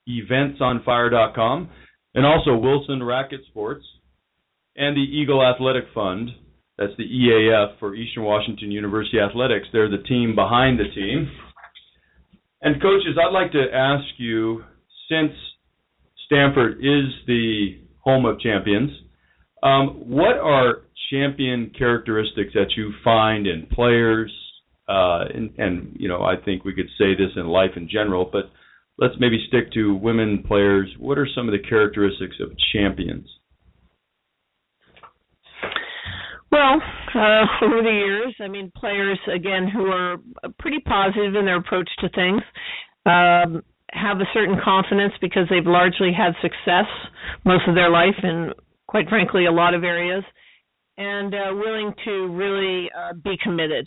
[0.08, 1.70] eventsonfire.com,
[2.14, 3.84] and also Wilson Racket Sports
[4.76, 6.30] and the Eagle Athletic Fund.
[6.78, 9.66] That's the EAF for Eastern Washington University Athletics.
[9.72, 11.30] They're the team behind the team.
[12.60, 14.64] And coaches, I'd like to ask you,
[15.08, 15.32] since
[16.26, 18.90] Stanford is the home of champions,
[19.62, 24.32] um, what are champion characteristics that you find in players?
[24.88, 28.28] Uh, and, and you know, I think we could say this in life in general,
[28.30, 28.50] but
[28.98, 30.88] let's maybe stick to women players.
[30.98, 33.28] What are some of the characteristics of champions?
[36.50, 36.80] Well,
[37.14, 40.16] uh, over the years, I mean, players again who are
[40.58, 42.42] pretty positive in their approach to things
[43.04, 46.86] um, have a certain confidence because they've largely had success
[47.44, 48.52] most of their life in,
[48.86, 50.24] quite frankly, a lot of areas,
[50.98, 53.86] and uh, willing to really uh, be committed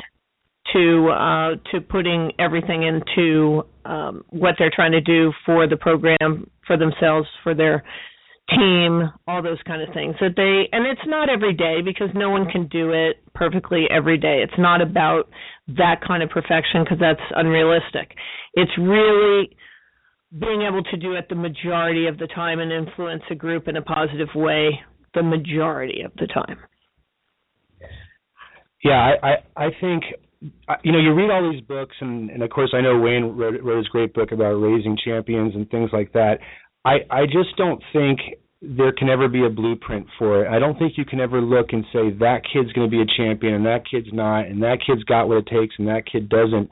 [0.73, 6.49] to uh, to putting everything into um, what they're trying to do for the program,
[6.65, 7.83] for themselves, for their
[8.49, 10.15] team, all those kind of things.
[10.19, 14.17] That they and it's not every day because no one can do it perfectly every
[14.17, 14.41] day.
[14.43, 15.29] It's not about
[15.67, 18.15] that kind of perfection because that's unrealistic.
[18.53, 19.55] It's really
[20.37, 23.75] being able to do it the majority of the time and influence a group in
[23.77, 24.79] a positive way
[25.15, 26.57] the majority of the time.
[28.83, 30.03] Yeah, I I, I think
[30.41, 33.61] you know, you read all these books, and, and of course, I know Wayne wrote,
[33.61, 36.39] wrote his great book about raising champions and things like that.
[36.85, 38.19] I, I just don't think
[38.61, 40.49] there can ever be a blueprint for it.
[40.49, 43.17] I don't think you can ever look and say that kid's going to be a
[43.17, 46.29] champion and that kid's not, and that kid's got what it takes and that kid
[46.29, 46.69] doesn't.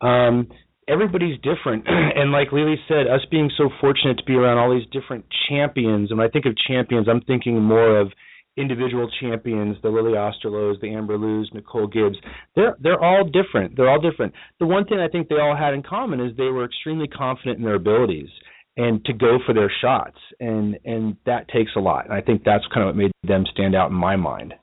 [0.00, 0.48] Um,
[0.88, 4.88] everybody's different, and like Lele said, us being so fortunate to be around all these
[4.92, 6.10] different champions.
[6.10, 8.12] And when I think of champions, I'm thinking more of
[8.60, 12.16] individual champions, the Lily Osterlohs, the Amber Lius, Nicole Gibbs,
[12.54, 13.76] they're they're all different.
[13.76, 14.34] They're all different.
[14.58, 17.58] The one thing I think they all had in common is they were extremely confident
[17.58, 18.28] in their abilities
[18.76, 22.04] and to go for their shots, and and that takes a lot.
[22.04, 24.54] And I think that's kind of what made them stand out in my mind.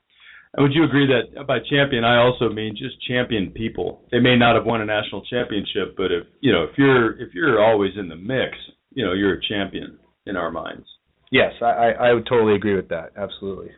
[0.54, 4.02] And would you agree that by champion, I also mean just champion people?
[4.10, 7.34] They may not have won a national championship, but if you know if you're if
[7.34, 8.56] you're always in the mix,
[8.92, 10.86] you know you're a champion in our minds.
[11.30, 13.12] Yes, I, I would totally agree with that.
[13.16, 13.70] Absolutely.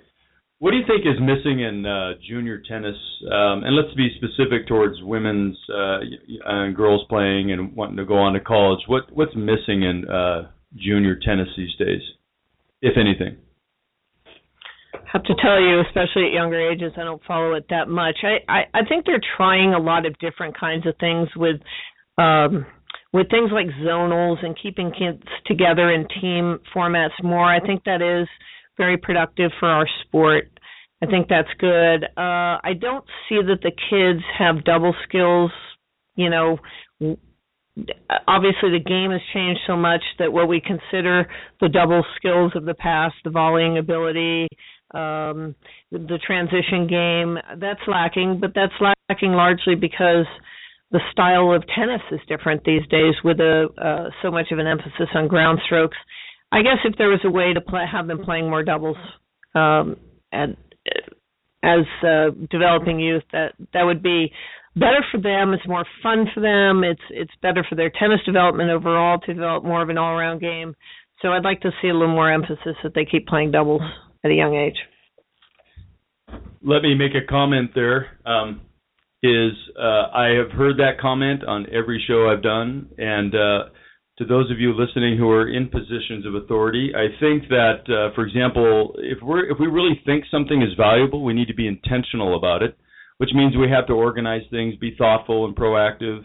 [0.61, 2.97] What do you think is missing in uh, junior tennis?
[3.25, 6.01] Um, and let's be specific towards women's uh,
[6.45, 8.81] and girls playing and wanting to go on to college.
[8.87, 12.03] What what's missing in uh, junior tennis these days,
[12.83, 13.39] if anything?
[14.95, 18.19] I have to tell you, especially at younger ages, I don't follow it that much.
[18.23, 21.57] I, I, I think they're trying a lot of different kinds of things with
[22.19, 22.67] um
[23.15, 27.47] with things like zonals and keeping kids together in team formats more.
[27.47, 28.29] I think that is
[28.77, 30.49] very productive for our sport.
[31.03, 32.05] I think that's good.
[32.17, 35.51] Uh I don't see that the kids have double skills,
[36.17, 36.59] you know,
[38.27, 41.27] obviously the game has changed so much that what we consider
[41.61, 44.49] the double skills of the past, the volleying ability,
[44.95, 45.55] um,
[45.93, 50.27] the transition game, that's lacking, but that's lacking largely because
[50.91, 54.67] the style of tennis is different these days with a uh, so much of an
[54.67, 55.97] emphasis on ground strokes.
[56.53, 58.97] I guess if there was a way to play, have them playing more doubles
[59.55, 59.97] um,
[60.33, 60.57] and
[61.63, 64.33] as uh, developing youth, that that would be
[64.77, 65.53] better for them.
[65.53, 66.85] It's more fun for them.
[66.85, 70.75] It's it's better for their tennis development overall to develop more of an all-around game.
[71.21, 73.83] So I'd like to see a little more emphasis that they keep playing doubles
[74.25, 74.77] at a young age.
[76.63, 78.19] Let me make a comment there.
[78.25, 78.63] Um,
[79.23, 83.65] is uh, I have heard that comment on every show I've done, and uh,
[84.21, 88.15] to those of you listening who are in positions of authority, I think that, uh,
[88.15, 91.67] for example, if we're if we really think something is valuable, we need to be
[91.67, 92.77] intentional about it,
[93.17, 96.23] which means we have to organize things, be thoughtful and proactive.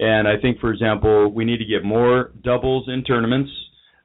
[0.00, 3.50] And I think, for example, we need to get more doubles in tournaments.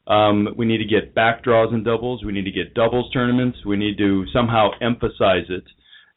[0.06, 2.26] Um, we need to get back draws and doubles.
[2.26, 3.60] We need to get doubles tournaments.
[3.66, 5.64] We need to somehow emphasize it.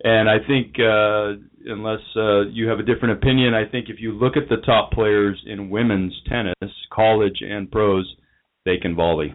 [0.04, 4.12] And I think, uh, unless uh, you have a different opinion, I think if you
[4.12, 6.54] look at the top players in women's tennis,
[6.92, 8.16] college and pros,
[8.64, 9.32] they can volley,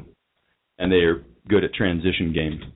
[0.77, 2.73] and they are good at transition game.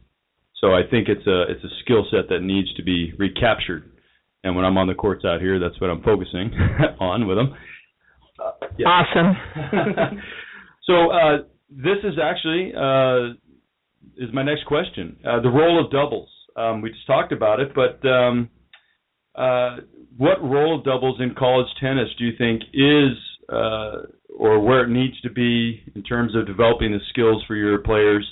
[0.61, 3.91] So I think it's a it's a skill set that needs to be recaptured.
[4.43, 6.51] And when I'm on the courts out here, that's what I'm focusing
[6.99, 7.53] on with them.
[8.39, 8.87] Uh, yeah.
[8.87, 10.21] Awesome.
[10.83, 11.37] so uh,
[11.69, 13.33] this is actually uh,
[14.17, 15.17] is my next question.
[15.25, 16.29] Uh, the role of doubles.
[16.55, 18.49] Um, we just talked about it, but um,
[19.35, 19.77] uh,
[20.17, 23.17] what role doubles in college tennis do you think is,
[23.49, 24.03] uh,
[24.37, 28.27] or where it needs to be in terms of developing the skills for your players?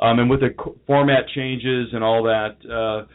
[0.00, 0.50] Um, and with the
[0.86, 3.06] format changes and all that, uh,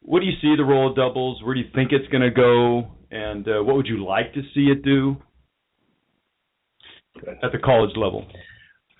[0.00, 1.42] what do you see the role of doubles?
[1.42, 2.88] Where do you think it's going to go?
[3.10, 5.16] And uh, what would you like to see it do
[7.42, 8.26] at the college level?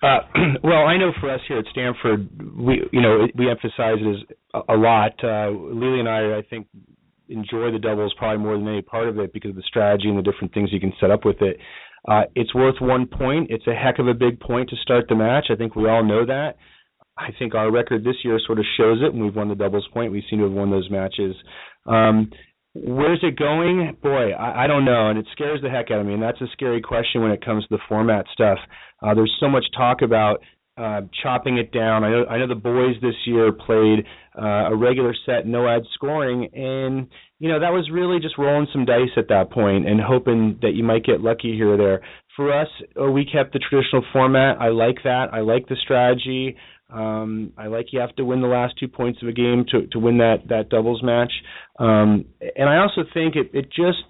[0.01, 0.19] Uh,
[0.63, 4.37] well, I know for us here at Stanford, we you know we emphasize it as
[4.69, 5.13] a, lot.
[5.23, 6.67] Uh, Lele and I, I think,
[7.27, 10.17] enjoy the doubles probably more than any part of it because of the strategy and
[10.17, 11.57] the different things you can set up with it.
[12.07, 13.47] Uh, it's worth one point.
[13.49, 15.45] It's a heck of a big point to start the match.
[15.49, 16.57] I think we all know that.
[17.17, 19.87] I think our record this year sort of shows it, and we've won the doubles
[19.93, 20.11] point.
[20.11, 21.35] We seem to have won those matches.
[21.87, 22.29] Um,
[22.75, 23.95] Where's it going?
[24.03, 26.13] Boy, I, I don't know, and it scares the heck out of me.
[26.13, 28.57] And that's a scary question when it comes to the format stuff.
[29.01, 30.41] Uh, there's so much talk about
[30.77, 32.03] uh, chopping it down.
[32.03, 34.05] I know, I know the boys this year played
[34.37, 37.07] uh, a regular set, no ad scoring, and
[37.39, 40.73] you know that was really just rolling some dice at that point and hoping that
[40.73, 42.01] you might get lucky here or there.
[42.35, 42.67] For us,
[43.01, 44.59] uh, we kept the traditional format.
[44.59, 45.27] I like that.
[45.31, 46.57] I like the strategy.
[46.93, 49.87] Um, I like you have to win the last two points of a game to
[49.87, 51.31] to win that that doubles match.
[51.79, 54.03] Um, and I also think it it just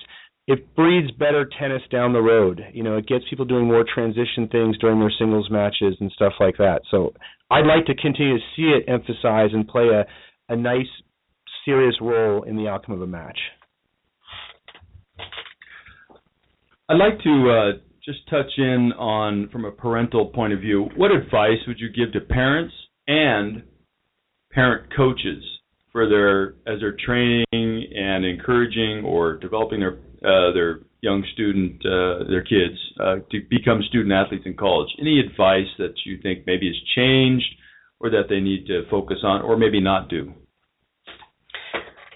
[0.47, 2.61] it breeds better tennis down the road.
[2.71, 6.33] You know, it gets people doing more transition things during their singles matches and stuff
[6.39, 6.81] like that.
[6.91, 7.13] So
[7.49, 10.05] I'd like to continue to see it emphasize and play a
[10.47, 10.85] a nice
[11.65, 13.39] serious role in the outcome of a match.
[16.87, 20.87] I'd like to uh, just touch in on from a parental point of view.
[20.95, 22.75] What advice would you give to parents
[23.07, 23.63] and
[24.51, 25.43] parent coaches
[25.91, 32.24] for their as they're training and encouraging or developing their uh, their young student uh,
[32.30, 34.89] their kids uh, to become student athletes in college?
[34.99, 37.47] Any advice that you think maybe has changed
[37.99, 40.34] or that they need to focus on or maybe not do?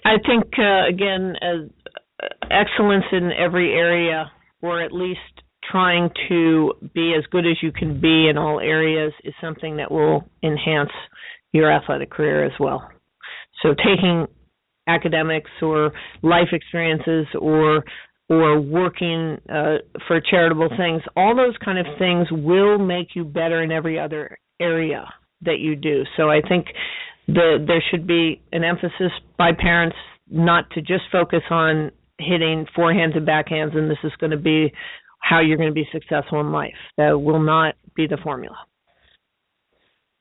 [0.04, 1.68] I think uh, again, as
[2.50, 4.30] excellence in every area,
[4.62, 5.20] or at least
[5.70, 9.90] trying to be as good as you can be in all areas is something that
[9.90, 10.90] will enhance
[11.52, 12.88] your athletic career as well.
[13.62, 14.26] So taking
[14.94, 17.84] academics or life experiences or
[18.28, 23.60] or working uh, for charitable things, all those kind of things will make you better
[23.60, 25.04] in every other area
[25.42, 26.04] that you do.
[26.16, 26.66] So I think
[27.26, 29.96] the there should be an emphasis by parents
[30.30, 34.72] not to just focus on hitting forehands and backhands and this is going to be
[35.18, 36.74] how you're going to be successful in life.
[36.96, 38.56] That will not be the formula.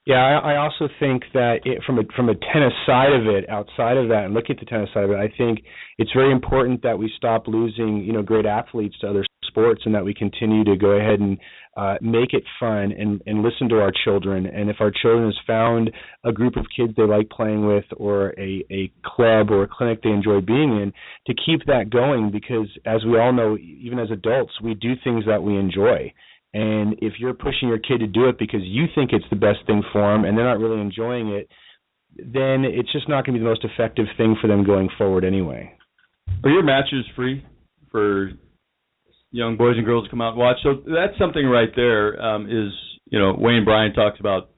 [0.10, 3.48] Yeah, I, I also think that it, from a from a tennis side of it,
[3.48, 5.60] outside of that, and looking at the tennis side of it, I think
[6.00, 9.94] it's very important that we stop losing, you know, great athletes to other sports, and
[9.94, 11.38] that we continue to go ahead and
[11.78, 14.48] uh, make it fun and and listen to our children.
[14.48, 15.92] And if our children has found
[16.24, 20.02] a group of kids they like playing with, or a a club or a clinic
[20.02, 20.92] they enjoy being in,
[21.28, 25.26] to keep that going, because as we all know, even as adults, we do things
[25.28, 26.12] that we enjoy
[26.54, 29.60] and if you're pushing your kid to do it because you think it's the best
[29.68, 31.48] thing for them and they're not really enjoying it,
[32.18, 35.24] then it's just not going to be the most effective thing for them going forward
[35.24, 35.72] anyway.
[36.44, 37.46] Are your matches free
[37.92, 38.32] for
[39.32, 40.58] young boys and girls to come out and watch?
[40.64, 42.22] So that's something right there.
[42.22, 42.74] Um, is
[43.06, 44.50] you know Wayne Bryan talks about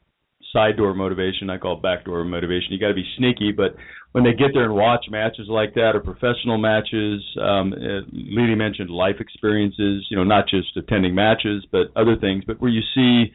[0.53, 1.49] side door motivation.
[1.49, 2.71] I call it back door motivation.
[2.71, 3.75] You got to be sneaky, but
[4.12, 8.57] when they get there and watch matches like that or professional matches, um, uh, Lele
[8.57, 10.05] mentioned life experiences.
[10.09, 12.43] You know, not just attending matches, but other things.
[12.45, 13.32] But where you see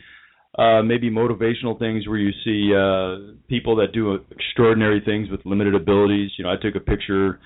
[0.59, 5.75] uh, maybe motivational things, where you see uh, people that do extraordinary things with limited
[5.75, 6.31] abilities.
[6.37, 7.41] You know, I took a picture.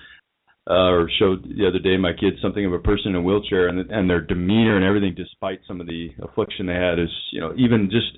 [0.69, 3.67] Uh, or showed the other day my kids something of a person in a wheelchair
[3.67, 7.41] and and their demeanor and everything despite some of the affliction they had is you
[7.41, 8.15] know even just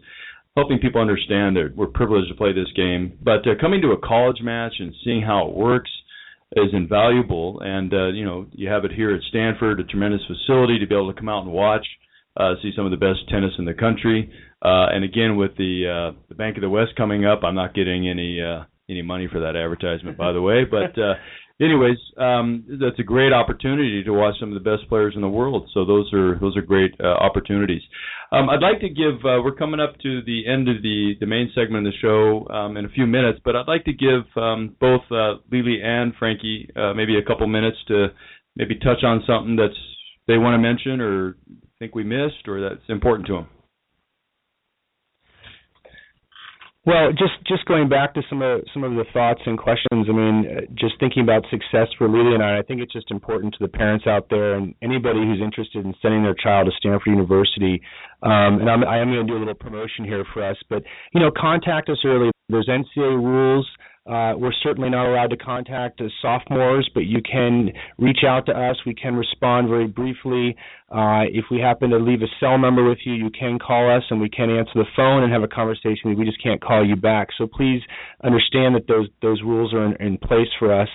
[0.56, 3.18] helping people understand that we're privileged to play this game.
[3.22, 5.90] But uh, coming to a college match and seeing how it works
[6.56, 7.62] is invaluable.
[7.62, 10.96] And uh, you know, you have it here at Stanford, a tremendous facility to be
[10.96, 11.86] able to come out and watch,
[12.38, 14.32] uh, see some of the best tennis in the country.
[14.62, 17.74] Uh, and again, with the uh, the Bank of the West coming up, I'm not
[17.74, 20.64] getting any uh, any money for that advertisement, by the way.
[20.72, 21.16] But uh,
[21.62, 25.30] anyways, um, that's a great opportunity to watch some of the best players in the
[25.30, 25.70] world.
[25.74, 27.82] So those are those are great uh, opportunities.
[28.34, 29.24] Um, I'd like to give.
[29.24, 32.48] Uh, we're coming up to the end of the the main segment of the show
[32.52, 36.16] um, in a few minutes, but I'd like to give um, both uh, Lele and
[36.18, 38.08] Frankie uh, maybe a couple minutes to
[38.56, 39.78] maybe touch on something that's
[40.28, 41.38] they want to mention or
[41.78, 43.48] think we missed or that's important to them.
[46.86, 50.06] Well, just just going back to some of some of the thoughts and questions.
[50.10, 53.54] I mean, just thinking about success for Lele and I, I think it's just important
[53.54, 57.08] to the parents out there and anybody who's interested in sending their child to Stanford
[57.08, 57.82] University.
[58.22, 60.84] Um, and I'm, I am going to do a little promotion here for us, but
[61.14, 62.32] you know, contact us early.
[62.50, 63.70] There's NCAA rules.
[64.06, 68.52] Uh, we're certainly not allowed to contact uh, sophomores, but you can reach out to
[68.52, 68.76] us.
[68.86, 70.58] We can respond very briefly.
[70.90, 74.04] Uh, if we happen to leave a cell number with you, you can call us
[74.10, 76.18] and we can answer the phone and have a conversation.
[76.18, 77.30] We just can't call you back.
[77.38, 77.82] So please
[78.26, 80.90] understand that those those rules are in, in place for us.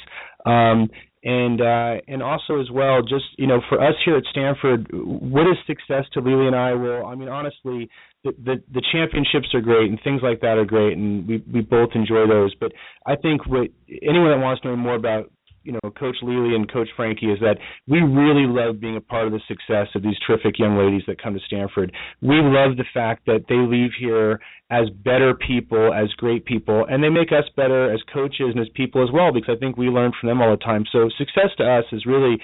[0.45, 0.91] Um,
[1.25, 5.43] and uh, and also as well, just you know, for us here at Stanford, what
[5.43, 6.75] is success to Lele and I?
[6.75, 7.89] Well, I mean, honestly,
[8.25, 11.61] the, the the championships are great and things like that are great, and we we
[11.61, 12.55] both enjoy those.
[12.55, 12.73] But
[13.07, 13.69] I think what
[14.03, 15.31] anyone that wants to know more about
[15.65, 19.27] you know Coach Lele and Coach Frankie is that we really love being a part
[19.27, 21.93] of the success of these terrific young ladies that come to Stanford.
[22.23, 24.41] We love the fact that they leave here
[24.71, 28.69] as better people, as great people, and they make us better as coaches and as
[28.75, 30.85] people as well because I think we learn from them all the time.
[30.93, 32.39] So success to us is really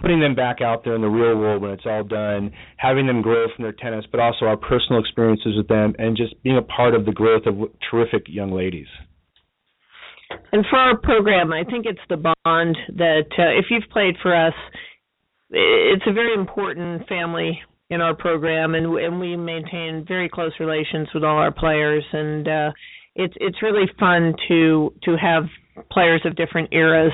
[0.00, 3.20] putting them back out there in the real world when it's all done, having them
[3.20, 6.62] grow from their tennis, but also our personal experiences with them, and just being a
[6.62, 7.54] part of the growth of
[7.90, 8.86] terrific young ladies.
[10.52, 14.34] And for our program, I think it's the bond that uh, if you've played for
[14.34, 14.54] us,
[15.50, 17.60] it's a very important family
[17.90, 22.46] in our program, and and we maintain very close relations with all our players, and
[22.46, 22.70] uh,
[23.14, 25.44] it's it's really fun to to have
[25.90, 27.12] players of different eras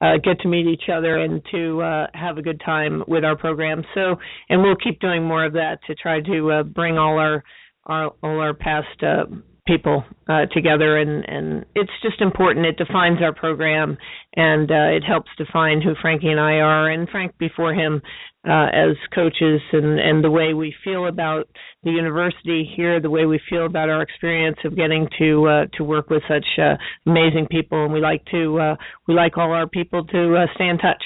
[0.00, 3.36] uh, get to meet each other and to uh, have a good time with our
[3.36, 3.82] program.
[3.94, 4.16] So,
[4.48, 7.42] and we'll keep doing more of that to try to uh, bring all our,
[7.86, 9.24] our all our past uh,
[9.66, 12.66] people uh, together and and it's just important.
[12.66, 13.96] It defines our program
[14.36, 18.02] and uh, it helps define who Frankie and I are and Frank before him
[18.46, 21.48] uh, as coaches and and the way we feel about
[21.82, 25.84] the university here the way we feel about our experience of getting to uh, to
[25.84, 27.84] work with such uh, amazing people.
[27.84, 28.76] And we like to uh,
[29.08, 31.02] we like all our people to uh, stay in touch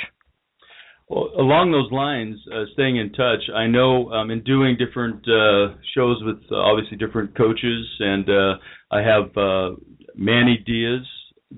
[1.08, 5.74] well, along those lines, uh, staying in touch, I know um, in doing different uh,
[5.94, 8.54] shows with uh, obviously different coaches, and uh,
[8.90, 9.76] I have uh,
[10.14, 11.06] Manny Diaz,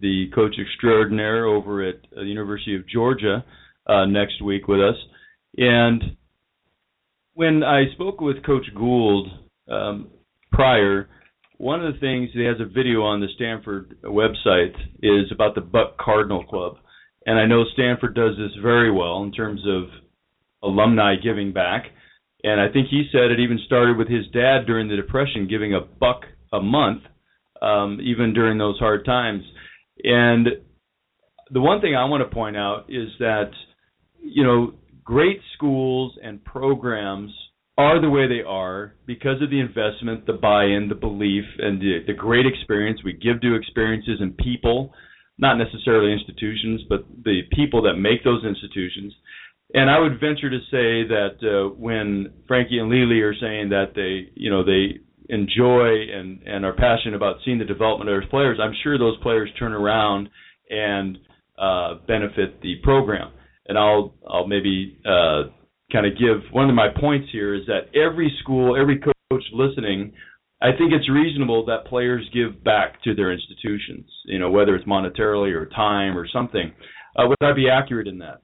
[0.00, 3.44] the coach extraordinaire over at the University of Georgia,
[3.86, 4.96] uh, next week with us.
[5.56, 6.16] And
[7.34, 9.28] when I spoke with Coach Gould
[9.68, 10.10] um,
[10.52, 11.08] prior,
[11.58, 15.60] one of the things he has a video on the Stanford website is about the
[15.60, 16.76] Buck Cardinal Club,
[17.26, 19.84] and I know Stanford does this very well in terms of
[20.62, 21.86] alumni giving back.
[22.42, 25.74] And I think he said it even started with his dad during the Depression, giving
[25.74, 27.02] a buck a month,
[27.60, 29.42] um, even during those hard times.
[30.02, 30.48] And
[31.50, 33.50] the one thing I want to point out is that,
[34.22, 37.30] you know, great schools and programs
[37.76, 41.98] are the way they are because of the investment, the buy-in, the belief, and the,
[42.06, 44.92] the great experience we give to experiences and people,
[45.40, 49.14] not necessarily institutions, but the people that make those institutions.
[49.72, 53.92] And I would venture to say that uh, when Frankie and Lele are saying that
[53.94, 58.28] they, you know, they enjoy and and are passionate about seeing the development of their
[58.28, 60.28] players, I'm sure those players turn around
[60.68, 61.18] and
[61.58, 63.32] uh, benefit the program.
[63.66, 65.50] And I'll I'll maybe uh,
[65.92, 70.12] kind of give one of my points here is that every school, every coach listening,
[70.62, 74.06] I think it's reasonable that players give back to their institutions.
[74.24, 76.72] You know, whether it's monetarily or time or something.
[77.16, 78.40] Uh, would I be accurate in that?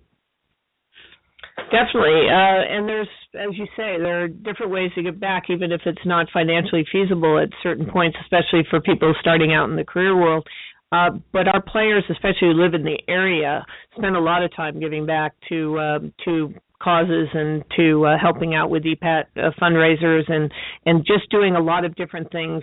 [1.70, 5.72] Definitely, uh, and there's, as you say, there are different ways to give back, even
[5.72, 9.84] if it's not financially feasible at certain points, especially for people starting out in the
[9.84, 10.46] career world.
[10.92, 13.64] Uh, but our players, especially who live in the area,
[13.96, 18.54] spend a lot of time giving back to um, to causes and to uh, helping
[18.54, 20.52] out with EPAT uh, fundraisers and
[20.84, 22.62] and just doing a lot of different things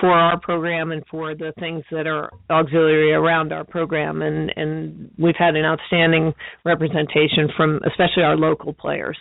[0.00, 5.10] for our program and for the things that are auxiliary around our program and and
[5.18, 6.32] we've had an outstanding
[6.64, 9.16] representation from especially our local players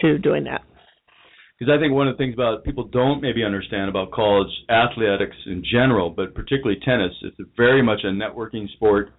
[0.00, 0.62] to doing that
[1.58, 5.36] because I think one of the things about people don't maybe understand about college athletics
[5.44, 9.10] in general, but particularly tennis, it's very much a networking sport.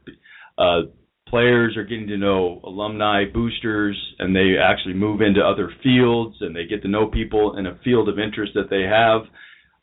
[0.58, 0.90] Uh,
[1.32, 6.56] players are getting to know alumni, boosters, and they actually move into other fields and
[6.56, 9.22] they get to know people in a field of interest that they have.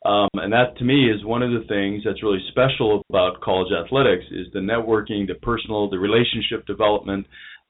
[0.05, 3.73] Um, and that to me is one of the things that's really special about college
[3.73, 7.25] athletics is the networking, the personal, the relationship development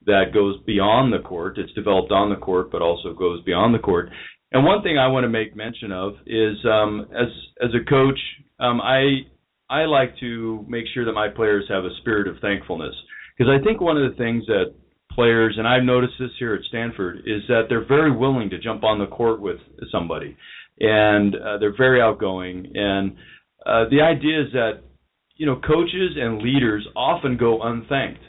[0.06, 1.58] that goes beyond the court.
[1.58, 4.10] It's developed on the court, but also goes beyond the court.
[4.52, 7.28] And one thing I want to make mention of is um, as
[7.62, 8.18] as a coach,
[8.58, 9.26] um, I
[9.68, 12.94] I like to make sure that my players have a spirit of thankfulness.
[13.40, 14.74] Because I think one of the things that
[15.12, 18.84] players, and I've noticed this here at Stanford, is that they're very willing to jump
[18.84, 19.56] on the court with
[19.90, 20.36] somebody,
[20.78, 22.70] and uh, they're very outgoing.
[22.74, 23.12] And
[23.64, 24.82] uh, the idea is that
[25.36, 28.20] you know coaches and leaders often go unthanked,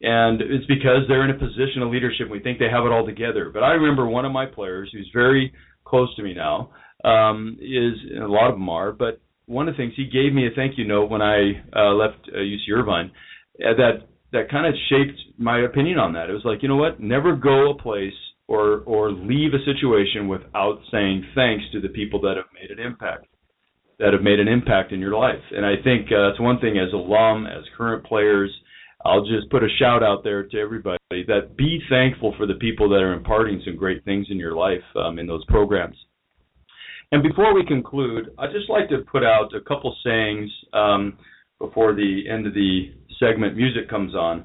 [0.00, 2.22] and it's because they're in a position of leadership.
[2.22, 3.52] And we think they have it all together.
[3.54, 5.52] But I remember one of my players who's very
[5.84, 6.70] close to me now
[7.04, 10.48] um, is a lot of them are, but one of the things he gave me
[10.48, 13.12] a thank you note when I uh, left uh, UC Irvine
[13.64, 16.28] uh, that that kind of shaped my opinion on that.
[16.28, 17.00] It was like, you know what?
[17.00, 18.12] Never go a place
[18.46, 22.84] or or leave a situation without saying thanks to the people that have made an
[22.84, 23.26] impact,
[23.98, 25.42] that have made an impact in your life.
[25.52, 28.50] And I think uh, that's one thing as alum, as current players.
[29.04, 32.88] I'll just put a shout out there to everybody that be thankful for the people
[32.88, 35.96] that are imparting some great things in your life um, in those programs.
[37.12, 41.16] And before we conclude, I'd just like to put out a couple sayings um,
[41.60, 44.44] before the end of the segment music comes on.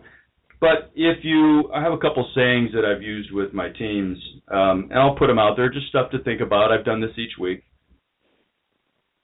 [0.60, 4.18] But if you, I have a couple sayings that I've used with my teams,
[4.50, 6.72] um, and I'll put them out there, just stuff to think about.
[6.72, 7.64] I've done this each week.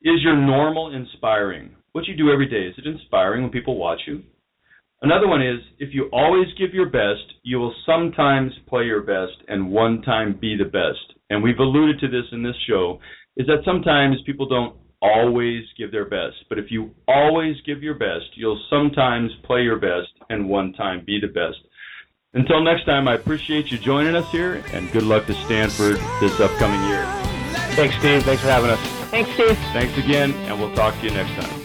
[0.02, 1.76] Is your normal inspiring?
[1.94, 4.24] What you do every day, is it inspiring when people watch you?
[5.02, 9.42] Another one is if you always give your best, you will sometimes play your best
[9.48, 11.18] and one time be the best.
[11.30, 13.00] And we've alluded to this in this show,
[13.38, 16.36] is that sometimes people don't always give their best.
[16.50, 21.04] But if you always give your best, you'll sometimes play your best and one time
[21.06, 21.58] be the best.
[22.34, 26.40] Until next time, I appreciate you joining us here, and good luck to Stanford this
[26.40, 27.04] upcoming year.
[27.76, 28.24] Thanks, Steve.
[28.24, 28.80] Thanks for having us.
[29.10, 31.59] thanks steve Thanks again, and we'll talk to you next time.